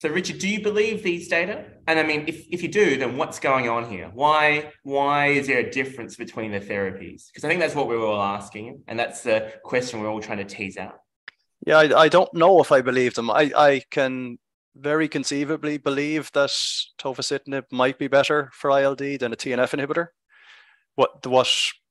So, 0.00 0.08
Richard, 0.08 0.38
do 0.38 0.48
you 0.48 0.62
believe 0.62 1.02
these 1.02 1.28
data? 1.28 1.66
And 1.86 1.98
I 1.98 2.04
mean, 2.04 2.24
if, 2.26 2.46
if 2.50 2.62
you 2.62 2.70
do, 2.70 2.96
then 2.96 3.18
what's 3.18 3.38
going 3.38 3.68
on 3.68 3.90
here? 3.90 4.10
Why 4.14 4.72
why 4.82 5.26
is 5.26 5.46
there 5.46 5.58
a 5.58 5.70
difference 5.70 6.16
between 6.16 6.52
the 6.52 6.60
therapies? 6.60 7.26
Because 7.26 7.44
I 7.44 7.48
think 7.48 7.60
that's 7.60 7.74
what 7.74 7.86
we 7.86 7.98
were 7.98 8.06
all 8.06 8.22
asking, 8.22 8.80
and 8.88 8.98
that's 8.98 9.20
the 9.20 9.52
question 9.62 10.00
we're 10.00 10.08
all 10.08 10.22
trying 10.22 10.38
to 10.38 10.46
tease 10.46 10.78
out. 10.78 11.00
Yeah, 11.66 11.76
I, 11.76 12.04
I 12.04 12.08
don't 12.08 12.32
know 12.32 12.62
if 12.62 12.72
I 12.72 12.80
believe 12.80 13.12
them. 13.12 13.30
I, 13.30 13.52
I 13.54 13.82
can 13.90 14.38
very 14.78 15.08
conceivably 15.08 15.78
believe 15.78 16.30
that 16.32 16.50
tofacitinib 16.98 17.64
might 17.70 17.98
be 17.98 18.08
better 18.08 18.50
for 18.52 18.70
ILD 18.70 18.98
than 18.98 19.32
a 19.32 19.36
TNF 19.36 19.78
inhibitor. 19.78 20.08
What 20.94 21.26
what 21.26 21.48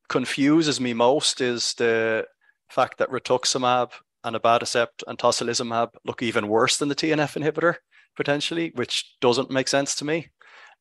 confuses 0.10 0.80
me 0.80 0.94
most 0.94 1.42
is 1.42 1.74
the 1.76 2.26
fact 2.70 2.98
that 2.98 3.10
rituximab 3.10 3.92
and 4.24 4.36
abatacept 4.36 5.04
and 5.08 5.18
tocilizumab 5.18 5.90
look 6.06 6.22
even 6.22 6.48
worse 6.48 6.78
than 6.78 6.90
the 6.90 6.96
TNF 6.96 7.42
inhibitor 7.42 7.76
potentially, 8.16 8.72
which 8.76 9.16
doesn't 9.22 9.52
make 9.52 9.68
sense 9.68 9.96
to 9.96 10.06
me. 10.06 10.30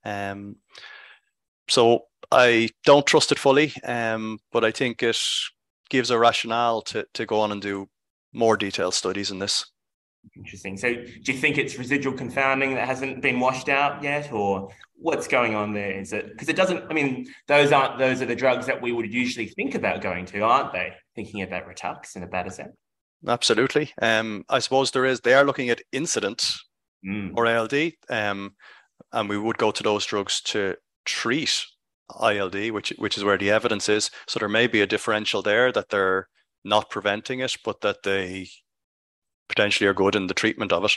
Um, 0.05 0.57
so 1.69 2.05
I 2.31 2.71
don't 2.85 3.07
trust 3.07 3.33
it 3.33 3.39
fully, 3.39 3.73
um, 3.85 4.39
but 4.53 4.65
I 4.65 4.71
think 4.71 5.03
it 5.03 5.19
gives 5.91 6.11
a 6.11 6.19
rationale 6.19 6.83
to 6.83 7.07
to 7.15 7.27
go 7.27 7.41
on 7.41 7.53
and 7.53 7.63
do 7.63 7.89
more 8.33 8.57
detailed 8.57 8.95
studies 8.95 9.31
in 9.31 9.39
this. 9.39 9.67
Interesting. 10.37 10.77
So, 10.77 10.93
do 10.95 11.33
you 11.33 11.39
think 11.39 11.59
it's 11.59 11.79
residual 11.79 12.17
confounding 12.17 12.75
that 12.75 12.87
hasn't 12.87 13.23
been 13.23 13.41
washed 13.41 13.69
out 13.69 14.03
yet, 14.03 14.33
or 14.33 14.71
what's 14.97 15.29
going 15.29 15.55
on 15.55 15.73
there? 15.73 15.93
Is 15.93 16.13
it 16.13 16.29
because 16.31 16.49
it 16.49 16.57
doesn't? 16.57 16.85
I 16.91 16.95
mean, 16.95 17.27
those 17.47 17.73
aren't 17.73 17.99
those 17.99 18.21
are 18.21 18.27
the 18.27 18.35
drugs 18.35 18.67
that 18.67 18.83
we 18.83 18.93
would 18.93 19.13
usually 19.13 19.47
think 19.47 19.75
about 19.75 20.01
going 20.01 20.27
to, 20.27 20.41
aren't 20.41 20.73
they? 20.73 20.93
Thinking 21.15 21.43
about 21.43 21.67
Ritux 21.69 22.17
and 22.17 22.29
abatacept. 22.29 22.73
Absolutely. 23.27 23.93
Um, 24.03 24.45
I 24.49 24.59
suppose 24.59 24.91
there 24.91 25.05
is. 25.05 25.21
They 25.21 25.35
are 25.35 25.45
looking 25.45 25.71
at 25.71 25.83
incident 25.93 26.53
mm. 27.07 27.33
or 27.37 27.47
ILD, 27.47 27.93
um, 28.11 28.55
and 29.13 29.29
we 29.29 29.39
would 29.39 29.59
go 29.59 29.71
to 29.71 29.83
those 29.83 30.05
drugs 30.05 30.41
to 30.43 30.77
treat 31.05 31.65
ILD, 32.21 32.71
which 32.71 32.93
which 32.99 33.17
is 33.17 33.25
where 33.25 33.39
the 33.39 33.51
evidence 33.51 33.89
is. 33.89 34.11
So 34.27 34.39
there 34.39 34.49
may 34.49 34.67
be 34.67 34.81
a 34.81 34.87
differential 34.87 35.43
there 35.43 35.73
that 35.73 35.91
they're 35.91 36.29
not 36.65 36.91
preventing 36.91 37.41
it, 37.41 37.57
but 37.65 37.81
that 37.83 38.03
they 38.03 38.49
potentially 39.49 39.89
are 39.89 39.95
good 39.95 40.15
in 40.15 40.27
the 40.27 40.35
treatment 40.35 40.73
of 40.73 40.85
it. 40.85 40.93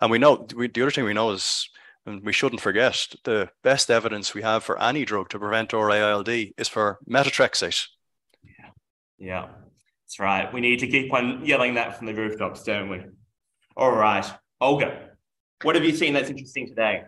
And 0.00 0.10
we 0.10 0.18
know 0.18 0.46
we, 0.54 0.68
the 0.68 0.82
other 0.82 0.90
thing 0.90 1.04
we 1.04 1.14
know 1.14 1.30
is, 1.30 1.68
and 2.06 2.24
we 2.24 2.32
shouldn't 2.32 2.60
forget, 2.60 3.06
the 3.24 3.50
best 3.62 3.90
evidence 3.90 4.34
we 4.34 4.42
have 4.42 4.64
for 4.64 4.80
any 4.80 5.04
drug 5.04 5.28
to 5.30 5.38
prevent 5.38 5.72
RAILD 5.72 6.28
is 6.28 6.68
for 6.68 6.98
methotrexate. 7.08 7.86
Yeah, 8.42 8.70
yeah, 9.18 9.48
that's 10.04 10.18
right. 10.18 10.52
We 10.52 10.60
need 10.60 10.78
to 10.78 10.86
keep 10.86 11.12
on 11.12 11.44
yelling 11.44 11.74
that 11.74 11.98
from 11.98 12.06
the 12.06 12.14
rooftops, 12.14 12.62
don't 12.62 12.88
we? 12.88 13.02
All 13.76 13.92
right, 13.92 14.26
Olga, 14.60 15.10
what 15.62 15.74
have 15.74 15.84
you 15.84 15.94
seen 15.94 16.14
that's 16.14 16.30
interesting 16.30 16.66
today? 16.66 17.02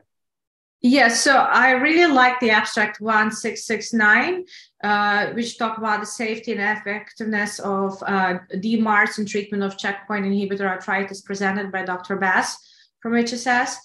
Yes, 0.85 1.23
so 1.23 1.37
I 1.37 1.71
really 1.71 2.13
like 2.13 2.41
the 2.41 2.51
abstract 2.51 3.01
1669, 3.01 4.45
uh, 4.83 5.27
which 5.29 5.57
talk 5.57 5.79
about 5.79 6.01
the 6.01 6.07
safety 6.07 6.51
and 6.51 6.61
effectiveness 6.61 7.61
of 7.61 8.03
uh, 8.03 8.39
DMARDs 8.57 9.21
in 9.21 9.27
treatment 9.27 9.63
of 9.63 9.79
checkpoint 9.79 10.25
inhibitor 10.25 10.63
arthritis 10.63 11.21
presented 11.21 11.71
by 11.71 11.85
Dr. 11.85 12.17
Bass 12.17 12.59
from 13.01 13.13
HSS. 13.13 13.77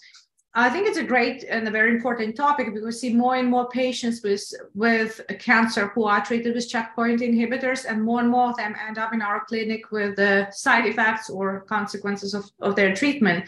I 0.55 0.71
think 0.71 0.87
it's 0.87 0.97
a 0.97 1.03
great 1.03 1.43
and 1.43 1.67
a 1.67 1.71
very 1.71 1.91
important 1.91 2.35
topic 2.35 2.65
because 2.65 2.83
we 2.83 2.91
see 2.91 3.13
more 3.13 3.35
and 3.35 3.47
more 3.47 3.69
patients 3.69 4.23
with, 4.23 4.41
with 4.73 5.21
cancer 5.37 5.89
who 5.89 6.05
are 6.05 6.25
treated 6.25 6.55
with 6.55 6.67
checkpoint 6.67 7.21
inhibitors, 7.21 7.85
and 7.87 8.03
more 8.03 8.21
and 8.21 8.29
more 8.31 8.49
of 8.49 8.57
them 8.57 8.75
end 8.87 8.97
up 8.97 9.13
in 9.13 9.21
our 9.21 9.45
clinic 9.45 9.91
with 9.91 10.15
the 10.15 10.49
side 10.49 10.87
effects 10.87 11.29
or 11.29 11.61
consequences 11.69 12.33
of, 12.33 12.49
of 12.59 12.75
their 12.75 12.95
treatment. 12.95 13.47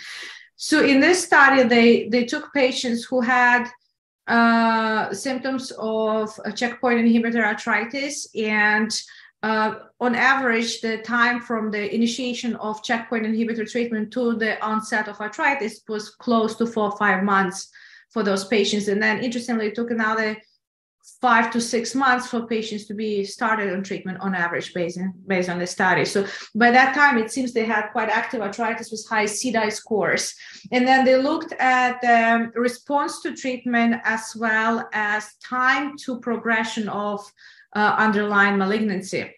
So 0.62 0.84
in 0.84 1.00
this 1.00 1.24
study, 1.24 1.64
they, 1.64 2.10
they 2.10 2.26
took 2.26 2.54
patients 2.54 3.06
who 3.06 3.22
had 3.22 3.70
uh, 4.28 5.14
symptoms 5.14 5.72
of 5.80 6.38
checkpoint 6.54 7.00
inhibitor 7.00 7.46
arthritis 7.46 8.28
and 8.36 8.92
uh, 9.42 9.76
on 10.02 10.16
average, 10.16 10.82
the 10.82 10.98
time 10.98 11.40
from 11.40 11.72
the 11.72 11.96
initiation 11.96 12.58
of 12.58 12.84
checkpoint 12.84 13.26
inhibitor 13.26 13.70
treatment 13.72 14.12
to 14.12 14.36
the 14.36 14.62
onset 14.62 15.08
of 15.08 15.22
arthritis 15.22 15.82
was 15.88 16.10
close 16.10 16.56
to 16.56 16.66
four 16.66 16.92
or 16.92 16.98
five 16.98 17.24
months 17.24 17.70
for 18.10 18.22
those 18.22 18.44
patients. 18.44 18.90
And 18.90 19.02
then, 19.02 19.24
interestingly, 19.24 19.68
it 19.68 19.76
took 19.76 19.92
another 19.92 20.36
five 21.22 21.52
to 21.52 21.60
six 21.60 21.96
months 21.96 22.28
for 22.28 22.46
patients 22.48 22.86
to 22.86 22.94
be 22.94 23.24
started 23.24 23.74
on 23.74 23.84
treatment 23.84 24.20
on 24.22 24.36
average 24.36 24.74
based, 24.74 24.98
on, 24.98 25.14
based 25.28 25.50
on 25.50 25.60
the 25.60 25.68
study. 25.68 26.06
So 26.06 26.26
by 26.56 26.72
that 26.72 26.96
time, 26.96 27.18
it 27.18 27.32
seems 27.32 27.54
they 27.54 27.66
had 27.66 27.90
quite 27.92 28.10
active 28.10 28.42
arthritis 28.42 28.92
with 28.92 29.06
high 29.10 29.26
CDAI 29.26 29.72
scores. 29.72 30.36
And 30.72 30.88
then 30.88 31.06
they 31.06 31.18
looked 31.18 31.54
at 31.54 32.02
the 32.02 32.52
response 32.56 33.22
to 33.22 33.36
treatment 33.36 34.02
as 34.04 34.36
well 34.38 34.88
as 34.94 35.36
time 35.44 35.98
to 36.06 36.20
progression 36.20 36.90
of 36.90 37.20
uh, 37.76 37.96
underlying 37.98 38.58
malignancy. 38.58 39.36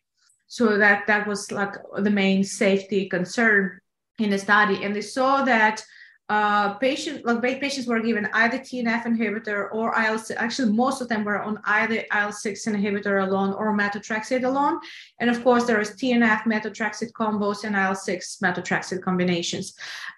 So 0.48 0.78
that, 0.78 1.08
that 1.08 1.28
was 1.28 1.52
like 1.52 1.74
the 1.98 2.10
main 2.10 2.44
safety 2.44 3.08
concern 3.08 3.80
in 4.20 4.30
the 4.30 4.38
study. 4.38 4.84
And 4.84 4.96
they 4.96 5.02
saw 5.02 5.44
that 5.44 5.84
uh, 6.32 6.76
patients, 6.76 7.26
like 7.26 7.60
patients 7.60 7.88
were 7.88 8.00
given 8.00 8.26
either 8.34 8.58
TNF 8.58 9.04
inhibitor 9.04 9.68
or 9.74 9.94
IL. 10.02 10.18
Actually, 10.38 10.72
most 10.72 11.02
of 11.02 11.10
them 11.10 11.26
were 11.26 11.42
on 11.42 11.60
either 11.66 11.96
IL-6 11.96 12.68
inhibitor 12.70 13.28
alone 13.28 13.52
or 13.52 13.78
methotrexate 13.78 14.46
alone. 14.46 14.80
And 15.20 15.30
of 15.30 15.44
course, 15.44 15.66
there 15.66 15.82
is 15.82 15.90
TNF 15.92 16.44
methotrexate 16.44 17.12
combos 17.12 17.66
and 17.66 17.76
IL-6 17.76 18.42
methotrexate 18.42 19.02
combinations. 19.02 19.74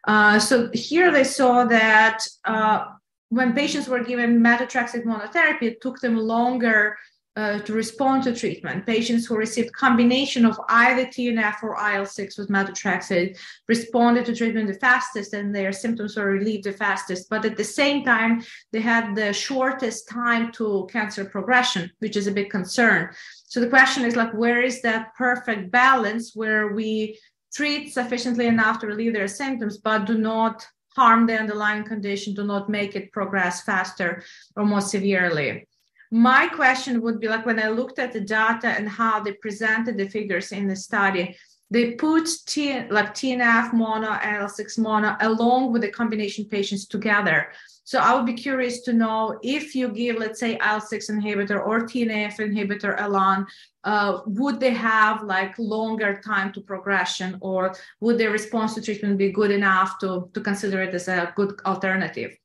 Uh, 0.07 0.37
so 0.37 0.69
here 0.71 1.11
they 1.11 1.23
saw 1.23 1.65
that 1.65 2.19
uh, 2.45 2.85
when 3.29 3.53
patients 3.53 3.87
were 3.87 4.03
given 4.03 4.39
methotrexate 4.39 5.05
monotherapy, 5.05 5.63
it 5.63 5.81
took 5.81 5.99
them 5.99 6.15
longer 6.15 6.95
uh, 7.35 7.59
to 7.59 7.73
respond 7.73 8.23
to 8.23 8.35
treatment. 8.35 8.85
Patients 8.85 9.25
who 9.25 9.35
received 9.35 9.73
combination 9.73 10.45
of 10.45 10.59
either 10.69 11.05
TNF 11.05 11.63
or 11.63 11.75
IL-6 11.75 12.37
with 12.37 12.49
methotrexate 12.49 13.37
responded 13.67 14.25
to 14.25 14.35
treatment 14.35 14.67
the 14.67 14.75
fastest 14.75 15.33
and 15.33 15.55
their 15.55 15.71
symptoms 15.71 16.15
were 16.15 16.25
relieved 16.25 16.65
the 16.65 16.71
fastest. 16.71 17.29
But 17.29 17.45
at 17.45 17.57
the 17.57 17.63
same 17.63 18.03
time, 18.03 18.43
they 18.71 18.81
had 18.81 19.15
the 19.15 19.33
shortest 19.33 20.07
time 20.07 20.51
to 20.53 20.87
cancer 20.91 21.25
progression, 21.25 21.91
which 21.99 22.15
is 22.15 22.27
a 22.27 22.31
big 22.31 22.49
concern. 22.49 23.09
So 23.45 23.59
the 23.59 23.69
question 23.69 24.05
is 24.05 24.15
like, 24.15 24.33
where 24.33 24.61
is 24.61 24.81
that 24.83 25.15
perfect 25.15 25.71
balance 25.71 26.35
where 26.35 26.73
we 26.73 27.19
treat 27.53 27.93
sufficiently 27.93 28.47
enough 28.47 28.79
to 28.79 28.87
relieve 28.87 29.13
their 29.13 29.27
symptoms, 29.27 29.77
but 29.77 30.05
do 30.05 30.17
not 30.17 30.67
harm 30.95 31.25
the 31.25 31.37
underlying 31.37 31.83
condition, 31.83 32.33
do 32.33 32.43
not 32.43 32.69
make 32.69 32.95
it 32.95 33.11
progress 33.11 33.63
faster 33.63 34.23
or 34.55 34.65
more 34.65 34.81
severely. 34.81 35.67
My 36.13 36.47
question 36.47 37.01
would 37.01 37.19
be 37.19 37.27
like 37.27 37.43
when 37.43 37.59
I 37.59 37.69
looked 37.69 37.97
at 37.97 38.13
the 38.13 38.21
data 38.21 38.67
and 38.67 38.87
how 38.87 39.19
they 39.19 39.33
presented 39.33 39.97
the 39.97 40.07
figures 40.07 40.51
in 40.51 40.67
the 40.67 40.75
study, 40.75 41.35
they 41.71 41.93
put 41.93 42.29
T, 42.45 42.87
like 42.91 43.15
TNF 43.15 43.73
mono, 43.73 44.09
IL-6 44.09 44.77
mono 44.77 45.15
along 45.21 45.73
with 45.73 45.81
the 45.81 45.89
combination 45.89 46.45
patients 46.45 46.85
together. 46.85 47.47
So 47.83 47.97
I 47.97 48.13
would 48.13 48.27
be 48.27 48.35
curious 48.35 48.81
to 48.81 48.93
know 48.93 49.39
if 49.41 49.73
you 49.73 49.89
give, 49.89 50.17
let's 50.17 50.39
say, 50.39 50.51
IL-6 50.51 51.09
inhibitor 51.09 51.65
or 51.65 51.79
TNF 51.79 52.37
inhibitor 52.37 53.03
alone, 53.03 53.47
uh, 53.83 54.19
would 54.27 54.59
they 54.59 54.69
have 54.75 55.23
like 55.23 55.57
longer 55.57 56.21
time 56.23 56.53
to 56.53 56.61
progression 56.61 57.39
or 57.41 57.73
would 58.01 58.19
their 58.19 58.29
response 58.29 58.75
to 58.75 58.81
treatment 58.83 59.17
be 59.17 59.31
good 59.31 59.49
enough 59.49 59.97
to, 60.01 60.29
to 60.35 60.41
consider 60.41 60.83
it 60.83 60.93
as 60.93 61.07
a 61.07 61.33
good 61.35 61.59
alternative? 61.65 62.37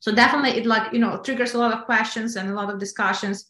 So 0.00 0.14
definitely 0.14 0.60
it 0.60 0.66
like, 0.66 0.92
you 0.92 0.98
know, 0.98 1.18
triggers 1.18 1.54
a 1.54 1.58
lot 1.58 1.72
of 1.72 1.84
questions 1.84 2.36
and 2.36 2.50
a 2.50 2.54
lot 2.54 2.70
of 2.70 2.78
discussions. 2.78 3.46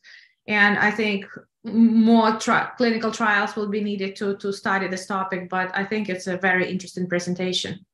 And 0.47 0.79
I 0.79 0.91
think 0.91 1.27
more 1.65 2.39
tri- 2.39 2.71
clinical 2.77 3.11
trials 3.11 3.55
will 3.55 3.69
be 3.69 3.83
needed 3.83 4.17
to, 4.17 4.37
to 4.39 4.53
study 4.53 4.89
this 4.89 5.07
topic, 5.07 5.51
but 5.51 5.71
I 5.75 5.85
think 5.85 6.09
it's 6.09 6.27
a 6.27 6.39
very 6.39 6.71
interesting 6.71 7.07
presentation. 7.07 7.85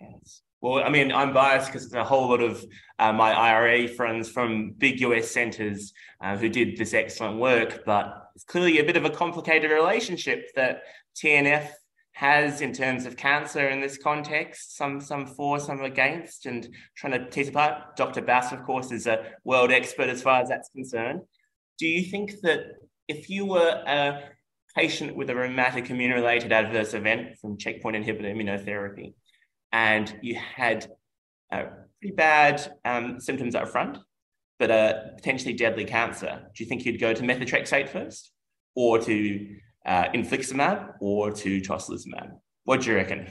Yes. 0.00 0.42
Well, 0.60 0.82
I 0.82 0.88
mean, 0.88 1.12
I'm 1.12 1.32
biased 1.32 1.66
because 1.66 1.88
there's 1.88 2.02
a 2.02 2.08
whole 2.08 2.28
lot 2.28 2.40
of 2.40 2.64
uh, 2.98 3.12
my 3.12 3.32
IRA 3.32 3.88
friends 3.88 4.28
from 4.28 4.72
big 4.72 5.00
US 5.00 5.30
centers 5.30 5.92
uh, 6.20 6.36
who 6.36 6.48
did 6.48 6.76
this 6.76 6.94
excellent 6.94 7.38
work, 7.38 7.84
but 7.86 8.30
it's 8.34 8.44
clearly 8.44 8.78
a 8.78 8.84
bit 8.84 8.96
of 8.96 9.04
a 9.04 9.10
complicated 9.10 9.70
relationship 9.70 10.50
that 10.54 10.82
TNF 11.16 11.68
has 12.16 12.62
in 12.62 12.72
terms 12.72 13.04
of 13.04 13.14
cancer 13.14 13.68
in 13.68 13.78
this 13.78 13.98
context, 13.98 14.74
some 14.74 15.02
some 15.02 15.26
for, 15.26 15.60
some 15.60 15.82
against, 15.82 16.46
and 16.46 16.66
trying 16.96 17.12
to 17.12 17.28
tease 17.28 17.50
apart. 17.50 17.94
Dr. 17.94 18.22
Bass, 18.22 18.52
of 18.52 18.62
course, 18.64 18.90
is 18.90 19.06
a 19.06 19.32
world 19.44 19.70
expert 19.70 20.08
as 20.08 20.22
far 20.22 20.40
as 20.40 20.48
that's 20.48 20.70
concerned. 20.70 21.20
Do 21.78 21.86
you 21.86 22.02
think 22.02 22.40
that 22.40 22.60
if 23.06 23.28
you 23.28 23.44
were 23.44 23.82
a 23.86 24.30
patient 24.74 25.14
with 25.14 25.28
a 25.28 25.36
rheumatic 25.36 25.90
immune-related 25.90 26.52
adverse 26.52 26.94
event 26.94 27.36
from 27.38 27.58
checkpoint 27.58 27.96
inhibitor 27.96 28.34
immunotherapy, 28.34 29.12
and 29.70 30.18
you 30.22 30.36
had 30.36 30.90
uh, 31.52 31.64
pretty 32.00 32.16
bad 32.16 32.78
um, 32.86 33.20
symptoms 33.20 33.54
up 33.54 33.68
front, 33.68 33.98
but 34.58 34.70
a 34.70 35.10
potentially 35.16 35.52
deadly 35.52 35.84
cancer, 35.84 36.46
do 36.54 36.64
you 36.64 36.66
think 36.66 36.86
you'd 36.86 36.98
go 36.98 37.12
to 37.12 37.22
methotrexate 37.22 37.90
first, 37.90 38.32
or 38.74 38.98
to 39.00 39.56
uh, 39.86 40.04
infliximab, 40.14 40.94
or 41.00 41.32
to 41.32 41.60
tocilizumab? 41.60 42.32
What 42.64 42.82
do 42.82 42.90
you 42.90 42.96
reckon, 42.96 43.26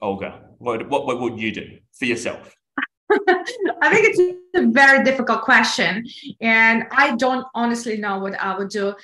Olga? 0.00 0.40
What, 0.58 0.88
what, 0.88 1.06
what 1.06 1.20
would 1.20 1.38
you 1.38 1.52
do 1.52 1.78
for 1.98 2.06
yourself? 2.06 2.54
I 3.10 3.90
think 3.94 4.06
it's 4.08 4.38
a 4.54 4.66
very 4.66 5.04
difficult 5.04 5.42
question, 5.42 6.06
and 6.40 6.84
I 6.92 7.16
don't 7.16 7.46
honestly 7.54 7.96
know 7.96 8.18
what 8.18 8.38
I 8.40 8.56
would 8.56 8.68
do. 8.68 8.94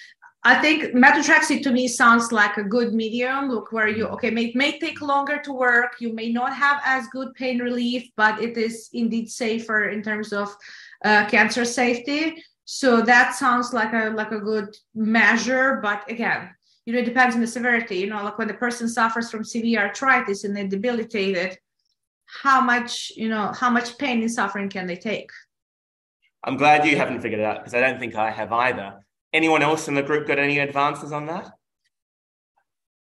I 0.46 0.60
think 0.60 0.94
methotrexate 0.94 1.62
to 1.62 1.72
me 1.72 1.88
sounds 1.88 2.30
like 2.30 2.58
a 2.58 2.62
good 2.62 2.92
medium. 2.92 3.48
Look, 3.48 3.72
where 3.72 3.88
you 3.88 4.06
okay 4.08 4.30
may 4.30 4.52
may 4.54 4.78
take 4.78 5.00
longer 5.00 5.38
to 5.38 5.52
work. 5.54 5.94
You 6.00 6.12
may 6.12 6.30
not 6.30 6.54
have 6.54 6.82
as 6.84 7.08
good 7.08 7.34
pain 7.34 7.60
relief, 7.60 8.10
but 8.14 8.42
it 8.42 8.58
is 8.58 8.90
indeed 8.92 9.30
safer 9.30 9.88
in 9.88 10.02
terms 10.02 10.34
of 10.34 10.54
uh, 11.02 11.24
cancer 11.30 11.64
safety. 11.64 12.44
So 12.66 13.00
that 13.00 13.34
sounds 13.34 13.72
like 13.72 13.94
a 13.94 14.10
like 14.10 14.32
a 14.32 14.40
good 14.40 14.76
measure. 14.94 15.80
But 15.82 16.10
again, 16.10 16.50
you 16.86 16.92
know, 16.92 16.98
it 16.98 17.04
depends 17.04 17.34
on 17.34 17.40
the 17.40 17.46
severity. 17.46 17.96
You 17.96 18.08
know, 18.08 18.22
like 18.22 18.38
when 18.38 18.48
the 18.48 18.54
person 18.54 18.88
suffers 18.88 19.30
from 19.30 19.44
severe 19.44 19.80
arthritis 19.80 20.44
and 20.44 20.56
they're 20.56 20.68
debilitated, 20.68 21.58
how 22.26 22.60
much 22.60 23.12
you 23.16 23.28
know 23.28 23.52
how 23.52 23.70
much 23.70 23.98
pain 23.98 24.20
and 24.20 24.30
suffering 24.30 24.68
can 24.68 24.86
they 24.86 24.96
take? 24.96 25.30
I'm 26.44 26.56
glad 26.56 26.86
you 26.86 26.96
haven't 26.96 27.22
figured 27.22 27.40
it 27.40 27.44
out 27.44 27.58
because 27.58 27.74
I 27.74 27.80
don't 27.80 27.98
think 27.98 28.14
I 28.14 28.30
have 28.30 28.52
either. 28.52 29.04
Anyone 29.32 29.62
else 29.62 29.88
in 29.88 29.94
the 29.94 30.02
group 30.02 30.26
got 30.26 30.38
any 30.38 30.58
advances 30.58 31.10
on 31.10 31.26
that? 31.26 31.50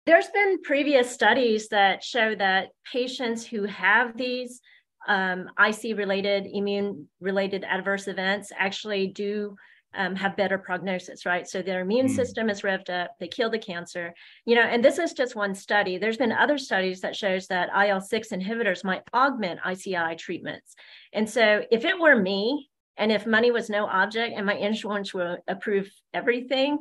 There's 0.05 0.29
been 0.29 0.61
previous 0.61 1.11
studies 1.11 1.67
that 1.69 2.03
show 2.03 2.35
that 2.35 2.69
patients 2.91 3.45
who 3.45 3.65
have 3.65 4.17
these 4.17 4.61
um, 5.07 5.49
IC 5.59 5.97
related, 5.97 6.47
immune 6.51 7.07
related 7.19 7.63
adverse 7.63 8.07
events 8.07 8.51
actually 8.55 9.07
do 9.07 9.55
um, 9.93 10.15
have 10.15 10.37
better 10.37 10.57
prognosis, 10.57 11.25
right? 11.25 11.47
So 11.47 11.61
their 11.61 11.81
immune 11.81 12.07
mm. 12.07 12.15
system 12.15 12.49
is 12.49 12.61
revved 12.61 12.89
up, 12.89 13.11
they 13.19 13.27
kill 13.27 13.49
the 13.49 13.59
cancer, 13.59 14.13
you 14.45 14.55
know, 14.55 14.61
and 14.61 14.83
this 14.83 14.97
is 14.97 15.13
just 15.13 15.35
one 15.35 15.55
study. 15.55 15.97
There's 15.97 16.17
been 16.17 16.31
other 16.31 16.57
studies 16.57 17.01
that 17.01 17.15
shows 17.15 17.47
that 17.47 17.69
IL-6 17.69 18.31
inhibitors 18.31 18.83
might 18.83 19.03
augment 19.13 19.59
ICI 19.67 20.15
treatments. 20.17 20.75
And 21.13 21.29
so 21.29 21.63
if 21.71 21.85
it 21.85 21.99
were 21.99 22.15
me, 22.15 22.69
and 22.97 23.11
if 23.11 23.25
money 23.25 23.51
was 23.51 23.69
no 23.69 23.85
object 23.85 24.33
and 24.35 24.45
my 24.45 24.53
insurance 24.53 25.13
would 25.13 25.39
approve 25.47 25.89
everything, 26.13 26.79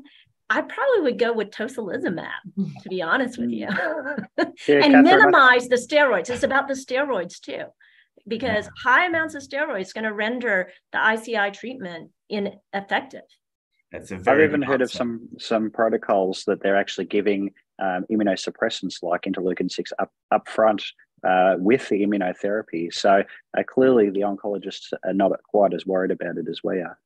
I 0.51 0.62
probably 0.62 1.03
would 1.03 1.18
go 1.18 1.33
with 1.33 1.51
tocilizumab, 1.51 2.83
to 2.83 2.88
be 2.88 3.01
honest 3.01 3.38
with 3.38 3.51
you, 3.51 3.68
and 4.68 5.03
minimize 5.03 5.68
the 5.68 5.77
steroids. 5.77 6.29
It's 6.29 6.42
about 6.42 6.66
the 6.66 6.75
steroids 6.75 7.40
too, 7.40 7.64
because 8.26 8.68
high 8.83 9.06
amounts 9.06 9.35
of 9.35 9.42
steroids 9.42 9.94
going 9.94 10.04
to 10.04 10.12
render 10.12 10.70
the 10.92 11.12
ICI 11.14 11.50
treatment 11.52 12.11
ineffective. 12.28 13.22
That's 13.92 14.11
a 14.12 14.18
very 14.18 14.44
I've 14.44 14.50
even 14.50 14.62
heard 14.62 14.83
of 14.83 14.90
some 14.90 15.28
some 15.38 15.70
protocols 15.70 16.44
that 16.46 16.62
they're 16.62 16.76
actually 16.76 17.06
giving 17.06 17.52
um, 17.83 18.04
immunosuppressants 18.11 19.02
like 19.02 19.22
interleukin 19.22 19.70
six 19.70 19.92
up 19.98 20.12
up 20.30 20.48
front 20.48 20.85
uh, 21.26 21.56
with 21.59 21.88
the 21.88 22.02
immunotherapy. 22.02 22.92
So 22.92 23.22
uh, 23.59 23.62
clearly, 23.66 24.11
the 24.11 24.20
oncologists 24.20 24.92
are 25.04 25.12
not 25.12 25.33
quite 25.42 25.74
as 25.74 25.87
worried 25.87 26.12
about 26.12 26.38
it 26.38 26.46
as 26.48 26.61
we 26.62 26.78
are. 26.78 26.98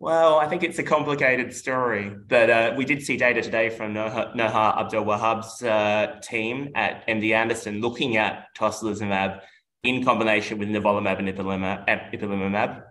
Well, 0.00 0.38
I 0.38 0.48
think 0.48 0.62
it's 0.62 0.78
a 0.78 0.82
complicated 0.82 1.54
story, 1.54 2.10
but 2.26 2.48
uh, 2.48 2.74
we 2.74 2.86
did 2.86 3.02
see 3.02 3.18
data 3.18 3.42
today 3.42 3.68
from 3.68 3.92
Noha, 3.92 4.34
Noha 4.34 4.80
Abdel-Wahab's 4.80 5.62
uh, 5.62 6.18
team 6.22 6.70
at 6.74 7.06
MD 7.06 7.34
Anderson 7.34 7.82
looking 7.82 8.16
at 8.16 8.46
tocilizumab 8.58 9.40
in 9.82 10.04
combination 10.04 10.58
with 10.58 10.68
nivolumab 10.68 11.18
and 11.18 11.28
ipilimumab, 11.28 12.12
ipilimumab 12.12 12.82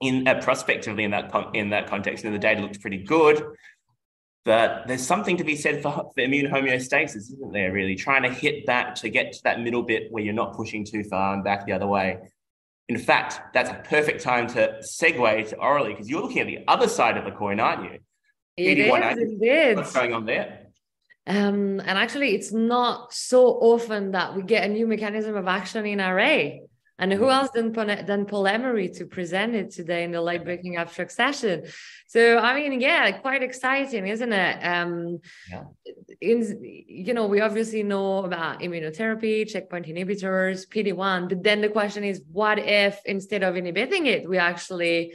in 0.00 0.26
uh, 0.26 0.40
prospectively 0.40 1.04
in 1.04 1.10
that 1.10 1.32
in 1.54 1.70
that 1.70 1.86
context, 1.88 2.24
and 2.24 2.34
the 2.34 2.38
data 2.38 2.60
looked 2.60 2.80
pretty 2.80 2.98
good. 2.98 3.44
But 4.44 4.86
there's 4.86 5.06
something 5.06 5.36
to 5.36 5.44
be 5.44 5.54
said 5.54 5.82
for, 5.82 5.92
for 5.92 6.20
immune 6.20 6.50
homeostasis, 6.50 7.16
isn't 7.16 7.52
there? 7.52 7.72
Really 7.72 7.94
trying 7.94 8.22
to 8.22 8.30
hit 8.30 8.66
that 8.66 8.96
to 8.96 9.10
get 9.10 9.32
to 9.34 9.42
that 9.44 9.60
middle 9.60 9.82
bit 9.82 10.10
where 10.10 10.22
you're 10.22 10.32
not 10.32 10.54
pushing 10.54 10.84
too 10.84 11.04
far 11.04 11.34
and 11.34 11.44
back 11.44 11.66
the 11.66 11.72
other 11.72 11.86
way. 11.86 12.18
In 12.88 12.98
fact, 12.98 13.52
that's 13.52 13.70
a 13.70 13.74
perfect 13.74 14.22
time 14.22 14.46
to 14.48 14.78
segue 14.82 15.48
to 15.50 15.56
Aurelie 15.56 15.90
because 15.90 16.08
you're 16.08 16.22
looking 16.22 16.40
at 16.40 16.46
the 16.46 16.64
other 16.66 16.88
side 16.88 17.18
of 17.18 17.24
the 17.24 17.30
coin, 17.30 17.60
aren't 17.60 17.84
you? 17.84 17.98
It 18.56 18.78
is, 18.78 19.18
indeed. 19.18 19.76
What's 19.76 19.92
going 19.92 20.14
on 20.14 20.24
there? 20.24 20.59
Um, 21.26 21.80
and 21.80 21.90
actually, 21.90 22.34
it's 22.34 22.52
not 22.52 23.12
so 23.12 23.46
often 23.46 24.12
that 24.12 24.34
we 24.34 24.42
get 24.42 24.64
a 24.64 24.72
new 24.72 24.86
mechanism 24.86 25.36
of 25.36 25.46
action 25.46 25.86
in 25.86 25.98
RA. 25.98 26.50
And 27.00 27.14
who 27.14 27.30
else 27.30 27.50
than, 27.52 27.72
than 27.72 28.26
Paul 28.26 28.46
Emery 28.46 28.90
to 28.90 29.06
present 29.06 29.54
it 29.54 29.70
today 29.70 30.04
in 30.04 30.12
the 30.12 30.20
late 30.20 30.44
breaking 30.44 30.76
abstract 30.76 31.12
session? 31.12 31.64
So, 32.06 32.36
I 32.36 32.54
mean, 32.54 32.78
yeah, 32.78 33.10
quite 33.12 33.42
exciting, 33.42 34.06
isn't 34.06 34.32
it? 34.32 34.62
Um, 34.62 35.20
yeah. 35.50 35.62
In, 36.20 36.60
you 36.62 37.14
know, 37.14 37.26
we 37.26 37.40
obviously 37.40 37.82
know 37.82 38.24
about 38.24 38.60
immunotherapy, 38.60 39.48
checkpoint 39.48 39.86
inhibitors, 39.86 40.68
PD1, 40.68 41.30
but 41.30 41.42
then 41.42 41.62
the 41.62 41.70
question 41.70 42.04
is, 42.04 42.20
what 42.30 42.58
if 42.58 43.00
instead 43.06 43.42
of 43.44 43.56
inhibiting 43.56 44.04
it, 44.04 44.28
we 44.28 44.36
actually 44.36 45.14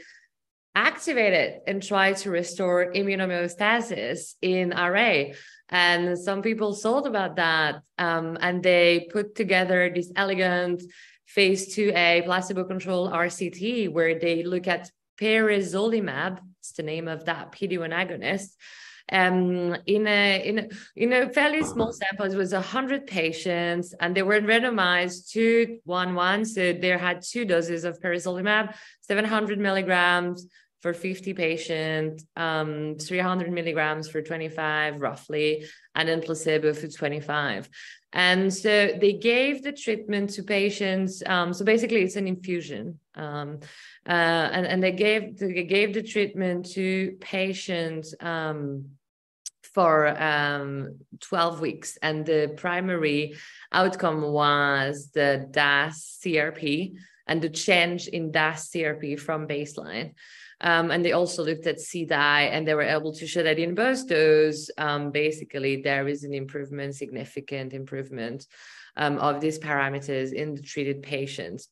activate 0.73 1.33
it 1.33 1.61
and 1.67 1.83
try 1.83 2.13
to 2.13 2.31
restore 2.31 2.91
immunohomeostasis 2.93 4.33
in 4.41 4.71
RA? 4.71 5.25
And 5.69 6.17
some 6.17 6.41
people 6.41 6.75
thought 6.75 7.07
about 7.07 7.37
that, 7.37 7.81
um, 7.97 8.37
and 8.39 8.61
they 8.61 9.07
put 9.11 9.35
together 9.35 9.91
this 9.93 10.11
elegant 10.15 10.83
phase 11.25 11.75
2A 11.75 12.25
placebo-controlled 12.25 13.11
RCT 13.11 13.91
where 13.91 14.19
they 14.19 14.43
look 14.43 14.67
at 14.67 14.91
peresolimab, 15.19 16.39
it's 16.59 16.73
the 16.73 16.83
name 16.83 17.07
of 17.07 17.25
that 17.25 17.51
PD-1 17.51 17.91
agonist, 17.93 18.49
um, 19.11 19.75
in 19.85 20.07
a 20.07 20.47
in 20.47 20.59
a, 20.59 20.69
in 20.95 21.13
a 21.13 21.29
fairly 21.29 21.63
small 21.63 21.93
sample. 21.93 22.25
It 22.25 22.35
was 22.35 22.53
hundred 22.53 23.05
patients, 23.05 23.93
and 23.99 24.15
they 24.15 24.23
were 24.23 24.41
randomized 24.41 25.29
two 25.29 25.79
one 25.83 26.15
one. 26.15 26.43
So 26.43 26.73
they 26.73 26.89
had 26.89 27.21
two 27.21 27.45
doses 27.45 27.83
of 27.83 27.99
peresolimab, 27.99 28.75
seven 29.01 29.25
hundred 29.25 29.59
milligrams 29.59 30.47
for 30.85 30.93
50 30.93 31.33
patients, 31.33 32.27
um, 32.35 32.95
300 33.01 33.51
milligrams 33.51 34.07
for 34.07 34.21
25 34.21 35.01
roughly, 35.01 35.65
and 35.95 36.07
then 36.07 36.21
placebo 36.21 36.73
for 36.73 36.87
25. 36.87 37.67
And 38.13 38.53
so 38.53 38.91
they 39.01 39.13
gave 39.13 39.63
the 39.63 39.71
treatment 39.71 40.29
to 40.35 40.43
patients. 40.43 41.23
Um, 41.25 41.53
so 41.53 41.65
basically, 41.65 42.03
it's 42.03 42.17
an 42.17 42.27
infusion, 42.27 42.99
um, 43.15 43.61
uh, 44.07 44.47
and 44.55 44.67
and 44.67 44.83
they 44.83 44.91
gave 44.91 45.39
they 45.39 45.63
gave 45.63 45.95
the 45.95 46.03
treatment 46.03 46.67
to 46.73 47.17
patients 47.19 48.13
um, 48.19 48.85
for 49.73 49.95
um, 50.21 50.99
12 51.19 51.61
weeks. 51.61 51.97
And 52.03 52.27
the 52.27 52.53
primary 52.55 53.33
outcome 53.71 54.21
was 54.21 55.09
the 55.15 55.47
DAS 55.49 56.19
CRP 56.21 56.93
and 57.25 57.41
the 57.41 57.49
change 57.49 58.07
in 58.07 58.31
DAS 58.31 58.69
CRP 58.69 59.19
from 59.19 59.47
baseline. 59.47 60.13
Um, 60.65 60.89
and 60.89 61.05
they 61.05 61.11
also 61.11 61.43
looked 61.43 61.67
at 61.67 61.77
CDAI 61.77 62.49
and 62.51 62.67
they 62.67 62.73
were 62.73 62.81
able 62.81 63.13
to 63.13 63.27
show 63.27 63.43
that 63.43 63.59
in 63.59 63.75
both 63.75 64.07
those, 64.07 64.71
um, 64.79 65.11
basically, 65.11 65.83
there 65.83 66.07
is 66.07 66.23
an 66.23 66.33
improvement, 66.33 66.95
significant 66.95 67.73
improvement 67.73 68.47
um, 68.97 69.19
of 69.19 69.39
these 69.41 69.59
parameters 69.59 70.33
in 70.33 70.55
the 70.55 70.63
treated 70.63 71.03
patients 71.03 71.69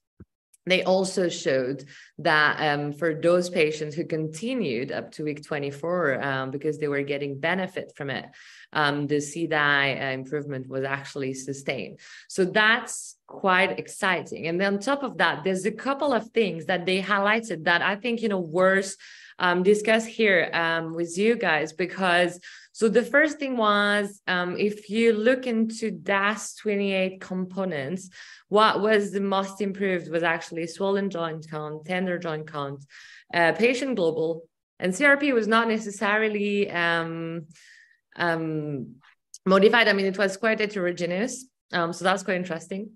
they 0.65 0.83
also 0.83 1.29
showed 1.29 1.83
that 2.19 2.59
um, 2.59 2.93
for 2.93 3.13
those 3.13 3.49
patients 3.49 3.95
who 3.95 4.05
continued 4.05 4.91
up 4.91 5.11
to 5.11 5.23
week 5.23 5.43
24 5.43 6.23
um, 6.23 6.51
because 6.51 6.77
they 6.77 6.87
were 6.87 7.01
getting 7.01 7.39
benefit 7.39 7.93
from 7.95 8.09
it, 8.09 8.25
um, 8.71 9.07
the 9.07 9.15
CDAI 9.15 10.01
uh, 10.01 10.13
improvement 10.13 10.67
was 10.67 10.83
actually 10.83 11.33
sustained. 11.33 11.99
So 12.29 12.45
that's 12.45 13.17
quite 13.27 13.77
exciting. 13.79 14.47
And 14.47 14.59
then 14.59 14.75
on 14.75 14.79
top 14.79 15.03
of 15.03 15.17
that, 15.17 15.43
there's 15.43 15.65
a 15.65 15.71
couple 15.71 16.13
of 16.13 16.29
things 16.29 16.65
that 16.65 16.85
they 16.85 17.01
highlighted 17.01 17.65
that 17.65 17.81
I 17.81 17.95
think, 17.95 18.21
you 18.21 18.29
know, 18.29 18.39
worth 18.39 18.95
um, 19.39 19.63
discuss 19.63 20.05
here 20.05 20.49
um, 20.53 20.93
with 20.93 21.17
you 21.17 21.35
guys 21.35 21.73
because 21.73 22.39
so 22.73 22.89
the 22.89 23.03
first 23.03 23.37
thing 23.37 23.55
was 23.55 24.19
um, 24.27 24.57
if 24.57 24.89
you 24.89 25.13
look 25.13 25.45
into 25.45 25.91
DAS 25.91 26.55
28 26.55 27.21
components, 27.21 28.09
what 28.49 28.81
was 28.81 29.11
the 29.11 29.21
most 29.21 29.61
improved 29.61 30.09
was 30.09 30.23
actually 30.23 30.65
swollen 30.65 31.11
joint 31.11 31.47
count, 31.49 31.85
tender 31.85 32.17
joint 32.17 32.51
count, 32.51 32.83
uh, 33.31 33.51
patient 33.51 33.95
global, 33.95 34.49
and 34.79 34.91
CRP 34.91 35.33
was 35.33 35.47
not 35.47 35.67
necessarily 35.67 36.69
um, 36.71 37.45
um, 38.15 38.95
modified. 39.45 39.87
I 39.87 39.93
mean, 39.93 40.07
it 40.07 40.17
was 40.17 40.35
quite 40.35 40.59
heterogeneous. 40.59 41.45
Um, 41.71 41.93
so 41.93 42.03
that's 42.03 42.23
quite 42.23 42.37
interesting. 42.37 42.89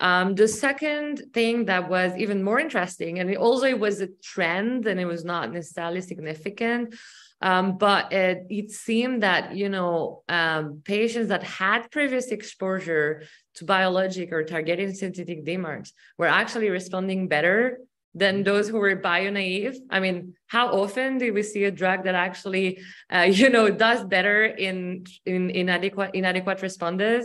Um, 0.00 0.36
the 0.36 0.46
second 0.46 1.24
thing 1.34 1.64
that 1.64 1.90
was 1.90 2.16
even 2.16 2.44
more 2.44 2.60
interesting, 2.60 3.18
and 3.18 3.28
it 3.28 3.36
also 3.36 3.66
it 3.66 3.80
was 3.80 4.00
a 4.00 4.06
trend 4.22 4.86
and 4.86 5.00
it 5.00 5.06
was 5.06 5.24
not 5.24 5.52
necessarily 5.52 6.02
significant, 6.02 6.94
um, 7.40 7.78
but 7.78 8.12
it, 8.12 8.46
it, 8.50 8.70
seemed 8.70 9.22
that 9.22 9.54
you 9.54 9.68
know 9.68 10.22
um, 10.28 10.82
patients 10.84 11.28
that 11.28 11.42
had 11.42 11.90
previous 11.90 12.28
exposure 12.28 13.22
to 13.54 13.64
biologic 13.64 14.32
or 14.32 14.42
targeted 14.42 14.96
synthetic 14.96 15.44
DMARDs 15.44 15.92
were 16.16 16.26
actually 16.26 16.68
responding 16.68 17.28
better 17.28 17.78
than 18.14 18.42
those 18.42 18.68
who 18.68 18.78
were 18.78 18.96
bio 18.96 19.30
naive. 19.30 19.78
I 19.90 20.00
mean, 20.00 20.34
how 20.46 20.68
often 20.68 21.18
do 21.18 21.32
we 21.32 21.42
see 21.42 21.64
a 21.64 21.70
drug 21.70 22.04
that 22.04 22.14
actually, 22.14 22.80
uh, 23.12 23.20
you 23.30 23.50
know, 23.50 23.70
does 23.70 24.04
better 24.04 24.44
in 24.44 25.04
in 25.24 25.50
inadequate 25.50 26.12
inadequate 26.14 26.58
responders 26.58 27.24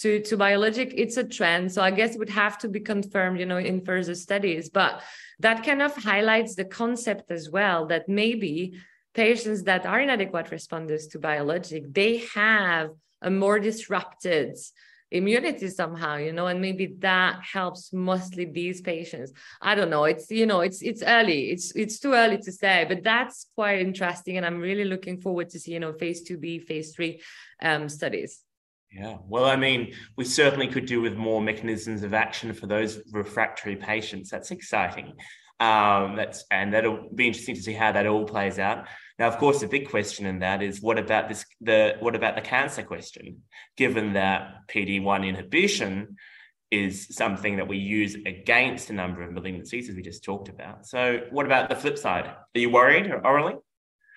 to 0.00 0.20
to 0.22 0.36
biologic? 0.36 0.92
It's 0.94 1.16
a 1.16 1.24
trend, 1.24 1.72
so 1.72 1.82
I 1.82 1.90
guess 1.90 2.14
it 2.14 2.18
would 2.18 2.30
have 2.30 2.58
to 2.58 2.68
be 2.68 2.80
confirmed, 2.80 3.40
you 3.40 3.46
know, 3.46 3.56
in 3.56 3.84
further 3.84 4.14
studies. 4.14 4.68
But 4.68 5.02
that 5.40 5.64
kind 5.64 5.82
of 5.82 5.96
highlights 5.96 6.54
the 6.54 6.64
concept 6.64 7.30
as 7.30 7.50
well 7.50 7.86
that 7.86 8.08
maybe 8.08 8.74
patients 9.14 9.62
that 9.64 9.86
are 9.86 10.00
inadequate 10.00 10.46
responders 10.46 11.10
to 11.10 11.18
biologic, 11.18 11.92
they 11.92 12.18
have 12.34 12.90
a 13.22 13.30
more 13.30 13.58
disrupted 13.58 14.56
immunity 15.10 15.68
somehow 15.68 16.16
you 16.16 16.32
know 16.32 16.48
and 16.48 16.60
maybe 16.60 16.86
that 16.98 17.40
helps 17.40 17.92
mostly 17.92 18.46
these 18.46 18.80
patients 18.80 19.32
i 19.62 19.72
don't 19.72 19.88
know 19.88 20.04
it's 20.04 20.28
you 20.28 20.44
know 20.44 20.60
it's 20.60 20.82
it's 20.82 21.04
early 21.04 21.50
it's 21.50 21.70
it's 21.76 22.00
too 22.00 22.14
early 22.14 22.36
to 22.36 22.50
say 22.50 22.84
but 22.88 23.04
that's 23.04 23.46
quite 23.54 23.78
interesting 23.78 24.36
and 24.36 24.44
i'm 24.44 24.58
really 24.58 24.84
looking 24.84 25.20
forward 25.20 25.48
to 25.48 25.60
see 25.60 25.72
you 25.72 25.78
know 25.78 25.92
phase 25.92 26.28
2b 26.28 26.64
phase 26.64 26.92
3 26.94 27.20
um, 27.62 27.88
studies 27.88 28.40
yeah, 28.96 29.16
well, 29.26 29.46
I 29.46 29.56
mean, 29.56 29.92
we 30.16 30.24
certainly 30.24 30.68
could 30.68 30.86
do 30.86 31.00
with 31.00 31.16
more 31.16 31.42
mechanisms 31.42 32.04
of 32.04 32.14
action 32.14 32.52
for 32.52 32.68
those 32.68 33.02
refractory 33.10 33.74
patients. 33.74 34.30
That's 34.30 34.52
exciting. 34.52 35.14
Um, 35.58 36.14
that's 36.14 36.44
and 36.52 36.72
that'll 36.72 37.08
be 37.12 37.26
interesting 37.26 37.56
to 37.56 37.62
see 37.62 37.72
how 37.72 37.90
that 37.90 38.06
all 38.06 38.24
plays 38.24 38.60
out. 38.60 38.86
Now, 39.18 39.28
of 39.28 39.38
course, 39.38 39.60
the 39.60 39.68
big 39.68 39.90
question 39.90 40.26
in 40.26 40.40
that 40.40 40.62
is 40.62 40.80
what 40.80 40.98
about 40.98 41.28
this? 41.28 41.44
The 41.60 41.96
what 42.00 42.16
about 42.16 42.34
the 42.34 42.40
cancer 42.40 42.82
question? 42.82 43.42
Given 43.76 44.14
that 44.14 44.66
PD 44.68 45.02
one 45.02 45.22
inhibition 45.24 46.16
is 46.70 47.06
something 47.14 47.56
that 47.56 47.68
we 47.68 47.76
use 47.78 48.16
against 48.26 48.90
a 48.90 48.92
number 48.92 49.22
of 49.22 49.30
malignancies, 49.32 49.88
as 49.88 49.94
we 49.94 50.02
just 50.02 50.24
talked 50.24 50.48
about. 50.48 50.86
So, 50.86 51.20
what 51.30 51.46
about 51.46 51.68
the 51.68 51.76
flip 51.76 51.96
side? 51.96 52.26
Are 52.26 52.58
you 52.58 52.70
worried, 52.70 53.06
Aurelie? 53.06 53.54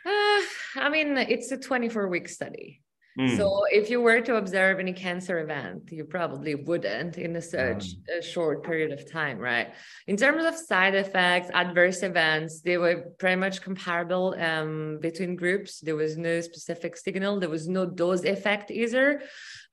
Uh, 0.06 0.42
I 0.76 0.90
mean, 0.92 1.18
it's 1.18 1.52
a 1.52 1.58
24 1.58 2.08
week 2.08 2.28
study. 2.28 2.82
Mm. 3.20 3.36
So 3.36 3.64
if 3.72 3.90
you 3.90 4.00
were 4.00 4.22
to 4.22 4.36
observe 4.36 4.80
any 4.80 4.94
cancer 4.94 5.40
event, 5.40 5.92
you 5.92 6.06
probably 6.06 6.54
wouldn't 6.54 7.18
in 7.18 7.36
a 7.36 7.42
such 7.42 7.96
mm. 7.96 8.20
a 8.20 8.22
short 8.22 8.64
period 8.64 8.92
of 8.92 9.12
time, 9.12 9.40
right? 9.40 9.74
In 10.06 10.18
terms 10.18 10.46
of 10.46 10.56
side 10.56 10.94
effects, 10.94 11.50
adverse 11.54 12.04
events, 12.04 12.62
they 12.62 12.78
were 12.78 13.06
pretty 13.18 13.38
much 13.38 13.62
comparable 13.62 14.36
um, 14.40 15.00
between 15.02 15.36
groups. 15.36 15.80
There 15.80 15.96
was 15.96 16.16
no 16.16 16.42
specific 16.42 16.96
signal. 16.96 17.40
There 17.40 17.50
was 17.50 17.68
no 17.68 17.88
dose 17.88 18.24
effect 18.24 18.70
either. 18.70 19.24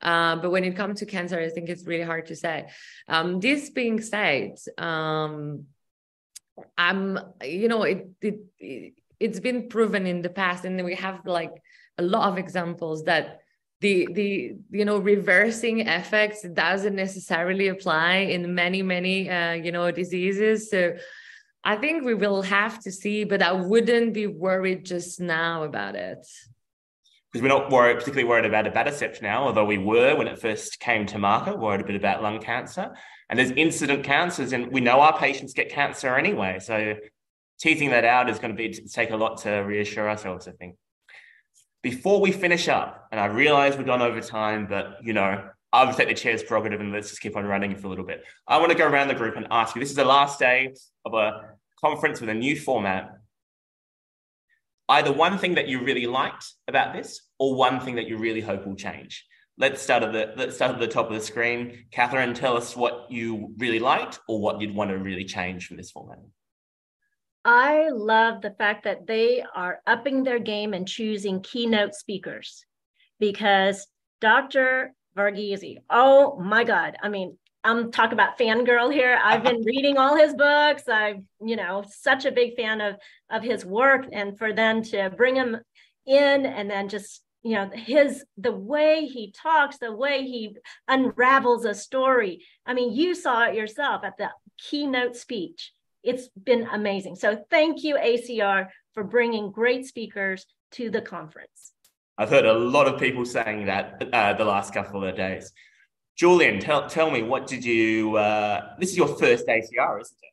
Uh, 0.00 0.36
but 0.36 0.50
when 0.50 0.64
it 0.64 0.74
comes 0.74 1.00
to 1.00 1.06
cancer, 1.06 1.38
I 1.38 1.50
think 1.50 1.68
it's 1.68 1.86
really 1.86 2.04
hard 2.04 2.26
to 2.26 2.36
say. 2.36 2.68
Um, 3.08 3.40
this 3.40 3.68
being 3.68 4.00
said, 4.00 4.56
um, 4.78 5.64
I'm, 6.78 7.18
you 7.42 7.68
know, 7.68 7.82
it, 7.82 8.08
it, 8.22 8.38
it 8.58 8.94
it's 9.20 9.40
been 9.40 9.68
proven 9.68 10.06
in 10.06 10.22
the 10.22 10.28
past, 10.28 10.64
and 10.64 10.82
we 10.84 10.94
have 10.96 11.20
like 11.24 11.52
a 11.98 12.02
lot 12.02 12.30
of 12.30 12.38
examples 12.38 13.04
that 13.04 13.40
the 13.80 14.08
the 14.12 14.54
you 14.70 14.84
know 14.84 14.98
reversing 14.98 15.80
effects 15.80 16.42
doesn't 16.42 16.94
necessarily 16.94 17.68
apply 17.68 18.16
in 18.16 18.54
many 18.54 18.82
many 18.82 19.28
uh, 19.28 19.52
you 19.52 19.72
know 19.72 19.90
diseases 19.90 20.70
so 20.70 20.94
i 21.64 21.76
think 21.76 22.04
we 22.04 22.14
will 22.14 22.42
have 22.42 22.80
to 22.80 22.90
see 22.90 23.24
but 23.24 23.42
i 23.42 23.52
wouldn't 23.52 24.14
be 24.14 24.26
worried 24.26 24.84
just 24.84 25.20
now 25.20 25.64
about 25.64 25.94
it 25.94 26.26
because 27.32 27.42
we're 27.42 27.48
not 27.48 27.68
worried, 27.68 27.98
particularly 27.98 28.28
worried 28.28 28.44
about 28.44 28.64
abatacept 28.64 29.20
now, 29.20 29.42
although 29.42 29.64
we 29.64 29.76
were 29.76 30.14
when 30.14 30.28
it 30.28 30.38
first 30.38 30.78
came 30.78 31.04
to 31.06 31.18
market, 31.18 31.58
worried 31.58 31.80
a 31.80 31.84
bit 31.84 31.96
about 31.96 32.22
lung 32.22 32.38
cancer. 32.38 32.94
And 33.28 33.36
there's 33.36 33.50
incident 33.50 34.04
cancers, 34.04 34.52
and 34.52 34.70
we 34.70 34.80
know 34.80 35.00
our 35.00 35.18
patients 35.18 35.52
get 35.52 35.68
cancer 35.68 36.14
anyway. 36.14 36.60
So 36.60 36.94
teasing 37.58 37.90
that 37.90 38.04
out 38.04 38.30
is 38.30 38.38
going 38.38 38.52
to 38.52 38.56
be 38.56 38.68
to 38.68 38.88
take 38.88 39.10
a 39.10 39.16
lot 39.16 39.38
to 39.38 39.50
reassure 39.50 40.08
ourselves, 40.08 40.46
I 40.46 40.52
think 40.52 40.76
before 41.84 42.18
we 42.18 42.32
finish 42.32 42.66
up, 42.66 43.06
and 43.12 43.20
I 43.20 43.26
realize 43.26 43.76
we've 43.76 43.86
gone 43.86 44.00
over 44.00 44.20
time, 44.20 44.66
but 44.66 44.96
you 45.02 45.12
know, 45.12 45.50
I'll 45.70 45.92
take 45.92 46.08
the 46.08 46.14
chair's 46.14 46.42
prerogative 46.42 46.80
and 46.80 46.90
let's 46.90 47.10
just 47.10 47.20
keep 47.20 47.36
on 47.36 47.44
running 47.44 47.76
for 47.76 47.88
a 47.88 47.90
little 47.90 48.06
bit. 48.06 48.24
I 48.48 48.58
want 48.58 48.72
to 48.72 48.78
go 48.78 48.88
around 48.88 49.08
the 49.08 49.14
group 49.14 49.36
and 49.36 49.46
ask 49.50 49.76
you 49.76 49.80
this 49.80 49.90
is 49.90 49.96
the 49.96 50.04
last 50.04 50.38
day 50.38 50.74
of 51.04 51.12
a 51.12 51.56
conference 51.78 52.20
with 52.20 52.30
a 52.30 52.34
new 52.34 52.58
format. 52.58 53.18
Either 54.88 55.12
one 55.12 55.36
thing 55.36 55.56
that 55.56 55.68
you 55.68 55.84
really 55.84 56.06
liked 56.06 56.46
about 56.68 56.94
this, 56.94 57.20
or 57.38 57.54
one 57.54 57.80
thing 57.80 57.96
that 57.96 58.08
you 58.08 58.16
really 58.16 58.40
hope 58.40 58.66
will 58.66 58.76
change. 58.76 59.26
Let's 59.58 59.82
start 59.82 60.02
at 60.02 60.12
the 60.12 60.32
let's 60.36 60.56
start 60.56 60.72
at 60.72 60.80
the 60.80 60.88
top 60.88 61.08
of 61.08 61.14
the 61.14 61.20
screen. 61.20 61.84
Kathryn, 61.92 62.34
tell 62.34 62.56
us 62.56 62.74
what 62.74 63.10
you 63.10 63.52
really 63.58 63.78
liked 63.78 64.20
or 64.26 64.40
what 64.40 64.60
you'd 64.60 64.74
want 64.74 64.90
to 64.90 64.96
really 64.96 65.24
change 65.24 65.66
from 65.66 65.76
this 65.76 65.90
format. 65.90 66.18
I 67.44 67.90
love 67.90 68.40
the 68.40 68.52
fact 68.52 68.84
that 68.84 69.06
they 69.06 69.44
are 69.54 69.80
upping 69.86 70.24
their 70.24 70.38
game 70.38 70.72
and 70.72 70.88
choosing 70.88 71.42
keynote 71.42 71.94
speakers 71.94 72.64
because 73.20 73.86
Dr. 74.20 74.94
Verghese, 75.16 75.78
oh 75.90 76.38
my 76.40 76.64
God. 76.64 76.96
I 77.02 77.10
mean, 77.10 77.36
I'm 77.62 77.92
talking 77.92 78.14
about 78.14 78.38
fangirl 78.38 78.92
here. 78.92 79.18
I've 79.22 79.42
been 79.42 79.62
reading 79.64 79.98
all 79.98 80.16
his 80.16 80.34
books. 80.34 80.84
I'm, 80.88 81.26
you 81.44 81.56
know, 81.56 81.84
such 81.86 82.24
a 82.24 82.32
big 82.32 82.56
fan 82.56 82.80
of 82.80 82.96
of 83.30 83.42
his 83.42 83.64
work. 83.64 84.06
And 84.10 84.38
for 84.38 84.54
them 84.54 84.82
to 84.84 85.10
bring 85.10 85.36
him 85.36 85.58
in 86.06 86.46
and 86.46 86.70
then 86.70 86.88
just, 86.88 87.22
you 87.42 87.56
know, 87.56 87.70
his 87.74 88.24
the 88.38 88.52
way 88.52 89.04
he 89.04 89.32
talks, 89.32 89.76
the 89.76 89.92
way 89.92 90.22
he 90.22 90.56
unravels 90.88 91.66
a 91.66 91.74
story. 91.74 92.42
I 92.64 92.72
mean, 92.72 92.94
you 92.94 93.14
saw 93.14 93.44
it 93.44 93.54
yourself 93.54 94.02
at 94.02 94.16
the 94.16 94.30
keynote 94.58 95.16
speech 95.16 95.73
it's 96.04 96.28
been 96.28 96.66
amazing. 96.72 97.16
So 97.16 97.44
thank 97.50 97.82
you, 97.82 97.96
ACR, 97.96 98.68
for 98.92 99.04
bringing 99.04 99.50
great 99.50 99.86
speakers 99.86 100.46
to 100.72 100.90
the 100.90 101.00
conference. 101.00 101.72
I've 102.16 102.30
heard 102.30 102.44
a 102.44 102.54
lot 102.54 102.86
of 102.86 103.00
people 103.00 103.24
saying 103.24 103.66
that 103.66 104.02
uh, 104.12 104.34
the 104.34 104.44
last 104.44 104.72
couple 104.72 105.04
of 105.04 105.16
days. 105.16 105.52
Julian, 106.16 106.60
tell, 106.60 106.88
tell 106.88 107.10
me, 107.10 107.22
what 107.22 107.48
did 107.48 107.64
you, 107.64 108.16
uh, 108.16 108.74
this 108.78 108.90
is 108.90 108.96
your 108.96 109.08
first 109.08 109.46
ACR, 109.48 110.00
isn't 110.00 110.18
it? 110.22 110.32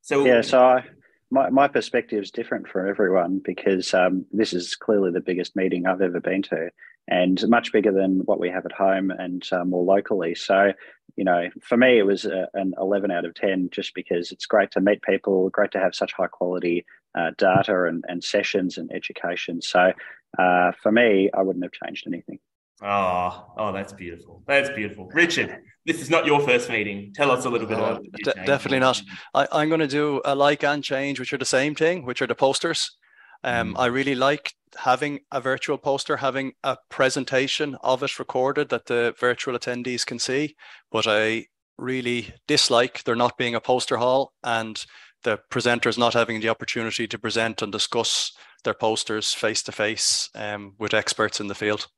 So 0.00 0.24
Yeah, 0.24 0.40
so 0.40 0.64
I, 0.64 0.84
my, 1.30 1.50
my 1.50 1.68
perspective 1.68 2.22
is 2.22 2.30
different 2.30 2.66
for 2.66 2.86
everyone 2.86 3.40
because 3.44 3.92
um, 3.92 4.24
this 4.32 4.54
is 4.54 4.74
clearly 4.74 5.10
the 5.10 5.20
biggest 5.20 5.54
meeting 5.54 5.86
I've 5.86 6.00
ever 6.00 6.20
been 6.20 6.42
to 6.44 6.70
and 7.08 7.46
much 7.48 7.72
bigger 7.72 7.92
than 7.92 8.20
what 8.20 8.40
we 8.40 8.48
have 8.48 8.64
at 8.64 8.72
home 8.72 9.10
and 9.10 9.46
uh, 9.52 9.64
more 9.64 9.84
locally. 9.84 10.34
So 10.34 10.72
you 11.16 11.24
know, 11.24 11.48
for 11.60 11.76
me, 11.76 11.98
it 11.98 12.06
was 12.06 12.24
a, 12.24 12.48
an 12.54 12.74
11 12.78 13.10
out 13.10 13.24
of 13.24 13.34
10 13.34 13.68
just 13.70 13.94
because 13.94 14.32
it's 14.32 14.46
great 14.46 14.70
to 14.72 14.80
meet 14.80 15.02
people, 15.02 15.50
great 15.50 15.70
to 15.72 15.78
have 15.78 15.94
such 15.94 16.12
high 16.12 16.26
quality 16.26 16.84
uh, 17.14 17.30
data 17.36 17.84
and, 17.84 18.04
and 18.08 18.24
sessions 18.24 18.78
and 18.78 18.90
education. 18.92 19.60
So, 19.60 19.92
uh, 20.38 20.72
for 20.82 20.90
me, 20.90 21.30
I 21.34 21.42
wouldn't 21.42 21.64
have 21.64 21.72
changed 21.72 22.06
anything. 22.06 22.38
Oh, 22.82 23.52
oh, 23.56 23.72
that's 23.72 23.92
beautiful. 23.92 24.42
That's 24.46 24.70
beautiful. 24.70 25.08
Richard, 25.12 25.58
this 25.86 26.00
is 26.00 26.10
not 26.10 26.26
your 26.26 26.40
first 26.40 26.68
meeting. 26.68 27.12
Tell 27.14 27.30
us 27.30 27.44
a 27.44 27.50
little 27.50 27.68
bit 27.68 27.78
oh, 27.78 27.84
about 27.84 28.02
d- 28.02 28.32
Definitely 28.46 28.80
not. 28.80 29.00
I, 29.34 29.46
I'm 29.52 29.68
going 29.68 29.80
to 29.80 29.86
do 29.86 30.20
a 30.24 30.34
like 30.34 30.64
and 30.64 30.82
change, 30.82 31.20
which 31.20 31.32
are 31.32 31.38
the 31.38 31.44
same 31.44 31.74
thing, 31.74 32.04
which 32.04 32.22
are 32.22 32.26
the 32.26 32.34
posters. 32.34 32.96
Um, 33.44 33.74
mm. 33.74 33.78
I 33.78 33.86
really 33.86 34.14
like 34.14 34.54
having 34.78 35.20
a 35.30 35.40
virtual 35.40 35.78
poster, 35.78 36.16
having 36.16 36.52
a 36.64 36.76
presentation 36.88 37.76
of 37.82 38.02
it 38.02 38.18
recorded 38.18 38.68
that 38.70 38.86
the 38.86 39.14
virtual 39.18 39.58
attendees 39.58 40.06
can 40.06 40.18
see. 40.18 40.56
But 40.90 41.06
I 41.06 41.46
really 41.78 42.34
dislike 42.46 43.02
there 43.04 43.16
not 43.16 43.36
being 43.36 43.54
a 43.54 43.60
poster 43.60 43.96
hall 43.96 44.32
and 44.44 44.84
the 45.24 45.38
presenters 45.50 45.98
not 45.98 46.14
having 46.14 46.40
the 46.40 46.48
opportunity 46.48 47.06
to 47.06 47.18
present 47.18 47.62
and 47.62 47.72
discuss 47.72 48.32
their 48.64 48.74
posters 48.74 49.32
face 49.32 49.62
to 49.64 49.72
face 49.72 50.30
with 50.78 50.94
experts 50.94 51.40
in 51.40 51.48
the 51.48 51.54
field. 51.54 51.88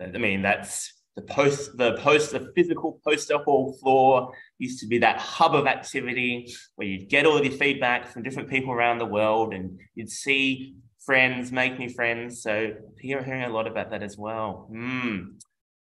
Yeah, 0.00 0.06
I 0.14 0.18
mean 0.18 0.42
that's 0.42 0.92
the 1.16 1.22
post, 1.22 1.76
the 1.76 1.92
post, 1.98 2.32
the 2.32 2.50
physical 2.54 3.00
poster 3.04 3.38
hall 3.38 3.76
floor 3.80 4.32
used 4.58 4.80
to 4.80 4.86
be 4.86 4.98
that 4.98 5.18
hub 5.18 5.54
of 5.54 5.66
activity 5.66 6.52
where 6.76 6.88
you'd 6.88 7.08
get 7.08 7.26
all 7.26 7.36
of 7.36 7.44
your 7.44 7.52
feedback 7.54 8.08
from 8.08 8.22
different 8.22 8.48
people 8.48 8.72
around 8.72 8.98
the 8.98 9.06
world, 9.06 9.52
and 9.52 9.78
you'd 9.94 10.10
see 10.10 10.74
friends, 11.04 11.52
make 11.52 11.78
new 11.78 11.90
friends. 11.90 12.42
So 12.42 12.72
you're 13.00 13.22
hearing 13.22 13.44
a 13.44 13.50
lot 13.50 13.66
about 13.66 13.90
that 13.90 14.02
as 14.02 14.16
well. 14.16 14.68
Mm. 14.72 15.42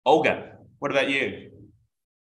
Olga, 0.06 0.52
what 0.78 0.90
about 0.90 1.10
you? 1.10 1.50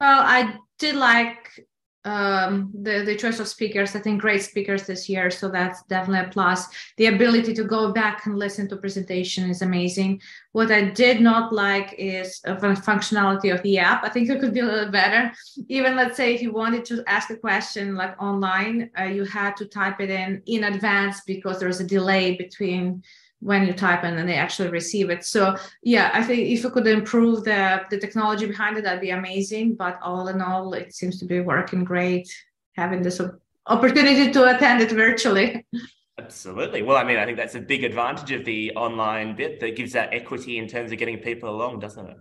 Well, 0.01 0.23
I 0.25 0.57
did 0.79 0.97
like 0.97 1.67
um, 2.05 2.71
the, 2.75 3.03
the 3.05 3.17
choice 3.17 3.41
of 3.41 3.49
speakers. 3.49 3.95
I 3.95 3.99
think 3.99 4.21
great 4.21 4.43
speakers 4.43 4.87
this 4.87 5.09
year, 5.09 5.31
so 5.31 5.49
that's 5.49 5.83
definitely 5.85 6.27
a 6.27 6.33
plus. 6.33 6.67
The 6.97 7.07
ability 7.07 7.53
to 7.55 7.65
go 7.65 7.93
back 7.93 8.25
and 8.27 8.39
listen 8.39 8.69
to 8.69 8.77
presentation 8.77 9.51
is 9.51 9.63
amazing. 9.63 10.21
What 10.53 10.71
I 10.71 10.83
did 10.91 11.21
not 11.21 11.53
like 11.53 11.95
is 11.99 12.41
the 12.41 12.53
functionality 12.53 13.53
of 13.55 13.63
the 13.63 13.79
app. 13.79 14.05
I 14.05 14.09
think 14.09 14.31
it 14.31 14.41
could 14.41 14.55
be 14.55 14.61
a 14.61 14.65
little 14.65 14.91
better. 14.91 15.31
Even 15.69 15.97
let's 15.97 16.17
say 16.17 16.35
if 16.35 16.41
you 16.41 16.53
wanted 16.53 16.85
to 16.87 17.05
ask 17.07 17.31
a 17.31 17.37
question 17.37 17.95
like 17.95 18.21
online, 18.21 18.91
uh, 18.99 19.05
you 19.05 19.25
had 19.25 19.57
to 19.59 19.67
type 19.67 20.01
it 20.01 20.11
in 20.11 20.43
in 20.47 20.65
advance 20.65 21.21
because 21.27 21.61
there's 21.61 21.81
a 21.81 21.87
delay 21.87 22.37
between 22.37 23.03
when 23.41 23.67
you 23.67 23.73
type 23.73 24.05
in 24.05 24.19
and 24.19 24.29
they 24.29 24.35
actually 24.35 24.69
receive 24.69 25.11
it. 25.11 25.25
So 25.25 25.57
yeah, 25.83 26.11
I 26.13 26.23
think 26.23 26.41
if 26.41 26.63
you 26.63 26.71
could 26.71 26.87
improve 26.87 27.45
the 27.45 27.83
the 27.91 27.99
technology 27.99 28.47
behind 28.47 28.77
it, 28.77 28.85
that'd 28.85 29.01
be 29.01 29.11
amazing. 29.11 29.75
But 29.75 29.99
all 30.03 30.29
in 30.29 30.41
all, 30.41 30.75
it 30.75 30.95
seems 30.95 31.19
to 31.21 31.25
be 31.25 31.41
working 31.41 31.85
great. 31.85 32.29
Having 32.77 33.03
this 33.03 33.21
opportunity 33.67 34.31
to 34.33 34.55
attend 34.55 34.83
it 34.83 34.93
virtually. 34.93 35.67
Absolutely. 36.19 36.83
Well, 36.83 36.99
I 36.99 37.05
mean, 37.05 37.17
I 37.17 37.25
think 37.25 37.39
that's 37.39 37.55
a 37.55 37.61
big 37.61 37.83
advantage 37.83 38.31
of 38.33 38.45
the 38.45 38.73
online 38.73 39.35
bit 39.35 39.59
that 39.61 39.75
gives 39.75 39.93
that 39.95 40.13
equity 40.13 40.59
in 40.59 40.69
terms 40.69 40.93
of 40.93 40.99
getting 40.99 41.19
people 41.19 41.49
along, 41.49 41.81
doesn't 41.81 42.07
it? 42.07 42.17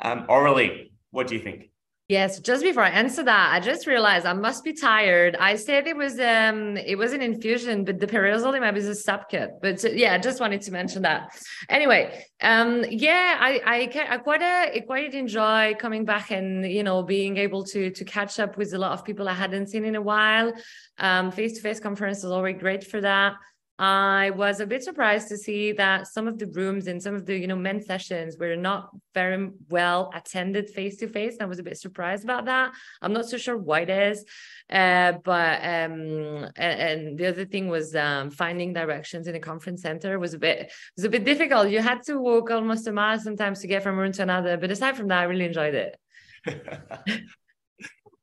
Um, 0.00 0.26
Aurelie, 0.26 0.90
what 1.10 1.26
do 1.26 1.34
you 1.34 1.40
think? 1.40 1.69
Yes, 2.10 2.40
just 2.40 2.64
before 2.64 2.82
I 2.82 2.88
answer 2.88 3.22
that, 3.22 3.52
I 3.54 3.60
just 3.60 3.86
realized 3.86 4.26
I 4.26 4.32
must 4.32 4.64
be 4.64 4.72
tired. 4.72 5.36
I 5.36 5.54
said 5.54 5.86
it 5.86 5.96
was 5.96 6.18
um 6.18 6.76
it 6.76 6.98
was 6.98 7.12
an 7.12 7.22
infusion, 7.22 7.84
but 7.84 8.00
the 8.00 8.08
peresolimab 8.08 8.76
is 8.76 8.88
a 8.88 8.98
subcut. 9.08 9.60
But 9.62 9.84
uh, 9.84 9.90
yeah, 9.90 10.14
I 10.14 10.18
just 10.18 10.40
wanted 10.40 10.60
to 10.62 10.72
mention 10.72 11.02
that. 11.02 11.40
Anyway, 11.68 12.02
um 12.42 12.84
yeah, 12.90 13.36
I 13.38 13.60
I, 13.64 14.14
I 14.14 14.18
quite 14.18 14.42
a, 14.42 14.76
I 14.76 14.80
quite 14.80 15.14
enjoy 15.14 15.76
coming 15.78 16.04
back 16.04 16.32
and 16.32 16.68
you 16.68 16.82
know 16.82 17.04
being 17.04 17.36
able 17.36 17.62
to 17.66 17.90
to 17.92 18.04
catch 18.04 18.40
up 18.40 18.56
with 18.56 18.74
a 18.74 18.78
lot 18.78 18.90
of 18.90 19.04
people 19.04 19.28
I 19.28 19.34
hadn't 19.34 19.68
seen 19.68 19.84
in 19.84 19.94
a 19.94 20.02
while. 20.02 20.52
Um, 20.98 21.30
face 21.30 21.52
to 21.58 21.60
face 21.60 21.78
conference 21.78 22.24
is 22.24 22.32
always 22.32 22.56
great 22.58 22.82
for 22.82 23.00
that. 23.02 23.34
I 23.80 24.28
was 24.28 24.60
a 24.60 24.66
bit 24.66 24.84
surprised 24.84 25.28
to 25.28 25.38
see 25.38 25.72
that 25.72 26.06
some 26.06 26.28
of 26.28 26.38
the 26.38 26.48
rooms 26.48 26.86
and 26.86 27.02
some 27.02 27.14
of 27.14 27.24
the 27.24 27.34
you 27.34 27.46
know 27.46 27.56
men 27.56 27.80
sessions 27.80 28.36
were 28.38 28.54
not 28.54 28.90
very 29.14 29.48
well 29.70 30.10
attended 30.14 30.68
face 30.68 30.98
to 30.98 31.08
face. 31.08 31.38
I 31.40 31.46
was 31.46 31.58
a 31.58 31.62
bit 31.62 31.78
surprised 31.78 32.22
about 32.22 32.44
that. 32.44 32.72
I'm 33.00 33.14
not 33.14 33.24
so 33.24 33.38
sure 33.38 33.56
why 33.56 33.80
it 33.80 33.88
is, 33.88 34.26
uh, 34.70 35.12
but 35.24 35.60
um, 35.62 36.50
and, 36.56 36.80
and, 36.88 37.18
the 37.18 37.28
other 37.28 37.46
thing 37.46 37.68
was 37.68 37.96
um, 37.96 38.30
finding 38.30 38.74
directions 38.74 39.26
in 39.26 39.34
a 39.34 39.40
conference 39.40 39.80
center 39.80 40.18
was 40.18 40.34
a 40.34 40.38
bit 40.38 40.70
was 40.94 41.06
a 41.06 41.08
bit 41.08 41.24
difficult. 41.24 41.70
You 41.70 41.80
had 41.80 42.02
to 42.02 42.18
walk 42.18 42.50
almost 42.50 42.86
a 42.86 42.92
mile 42.92 43.18
sometimes 43.18 43.60
to 43.60 43.66
get 43.66 43.82
from 43.82 43.96
room 43.96 44.12
to 44.12 44.22
another. 44.22 44.58
But 44.58 44.70
aside 44.70 44.98
from 44.98 45.08
that, 45.08 45.20
I 45.20 45.24
really 45.24 45.46
enjoyed 45.46 45.74
it. 45.74 45.96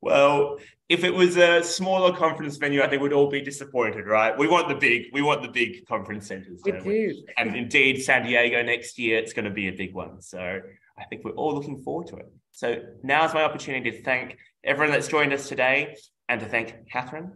well, 0.00 0.58
if 0.88 1.04
it 1.04 1.12
was 1.12 1.36
a 1.36 1.62
smaller 1.62 2.16
conference 2.16 2.56
venue, 2.56 2.82
I 2.82 2.88
think 2.88 3.02
we'd 3.02 3.12
all 3.12 3.28
be 3.28 3.42
disappointed, 3.42 4.06
right? 4.06 4.36
We 4.36 4.48
want 4.48 4.68
the 4.68 4.74
big, 4.74 5.06
we 5.12 5.22
want 5.22 5.42
the 5.42 5.48
big 5.48 5.86
conference 5.86 6.28
centers. 6.28 6.62
We 6.64 6.72
do. 6.72 7.22
And 7.36 7.54
indeed, 7.54 8.02
San 8.02 8.24
Diego 8.24 8.62
next 8.62 8.98
year, 8.98 9.18
it's 9.18 9.32
going 9.32 9.44
to 9.44 9.50
be 9.50 9.68
a 9.68 9.72
big 9.72 9.94
one. 9.94 10.22
So 10.22 10.60
I 10.98 11.04
think 11.04 11.24
we're 11.24 11.32
all 11.32 11.54
looking 11.54 11.82
forward 11.82 12.06
to 12.08 12.16
it. 12.16 12.32
So 12.52 12.76
now 13.02 13.24
is 13.24 13.34
my 13.34 13.42
opportunity 13.42 13.90
to 13.90 14.02
thank 14.02 14.38
everyone 14.64 14.92
that's 14.92 15.08
joined 15.08 15.32
us 15.32 15.48
today 15.48 15.96
and 16.28 16.40
to 16.40 16.46
thank 16.46 16.74
Kathryn, 16.92 17.32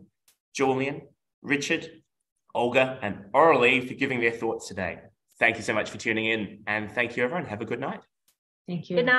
Julian, 0.54 1.02
Richard, 1.42 1.88
Olga, 2.54 2.98
and 3.02 3.24
Aurelie 3.34 3.86
for 3.86 3.94
giving 3.94 4.20
their 4.20 4.32
thoughts 4.32 4.68
today. 4.68 4.98
Thank 5.38 5.56
you 5.56 5.62
so 5.62 5.74
much 5.74 5.90
for 5.90 5.98
tuning 5.98 6.26
in. 6.26 6.62
And 6.66 6.90
thank 6.90 7.16
you, 7.16 7.24
everyone. 7.24 7.46
Have 7.46 7.60
a 7.60 7.64
good 7.64 7.80
night. 7.80 8.00
Thank 8.68 8.90
you. 8.90 8.96
Good 8.96 9.06
night. 9.06 9.14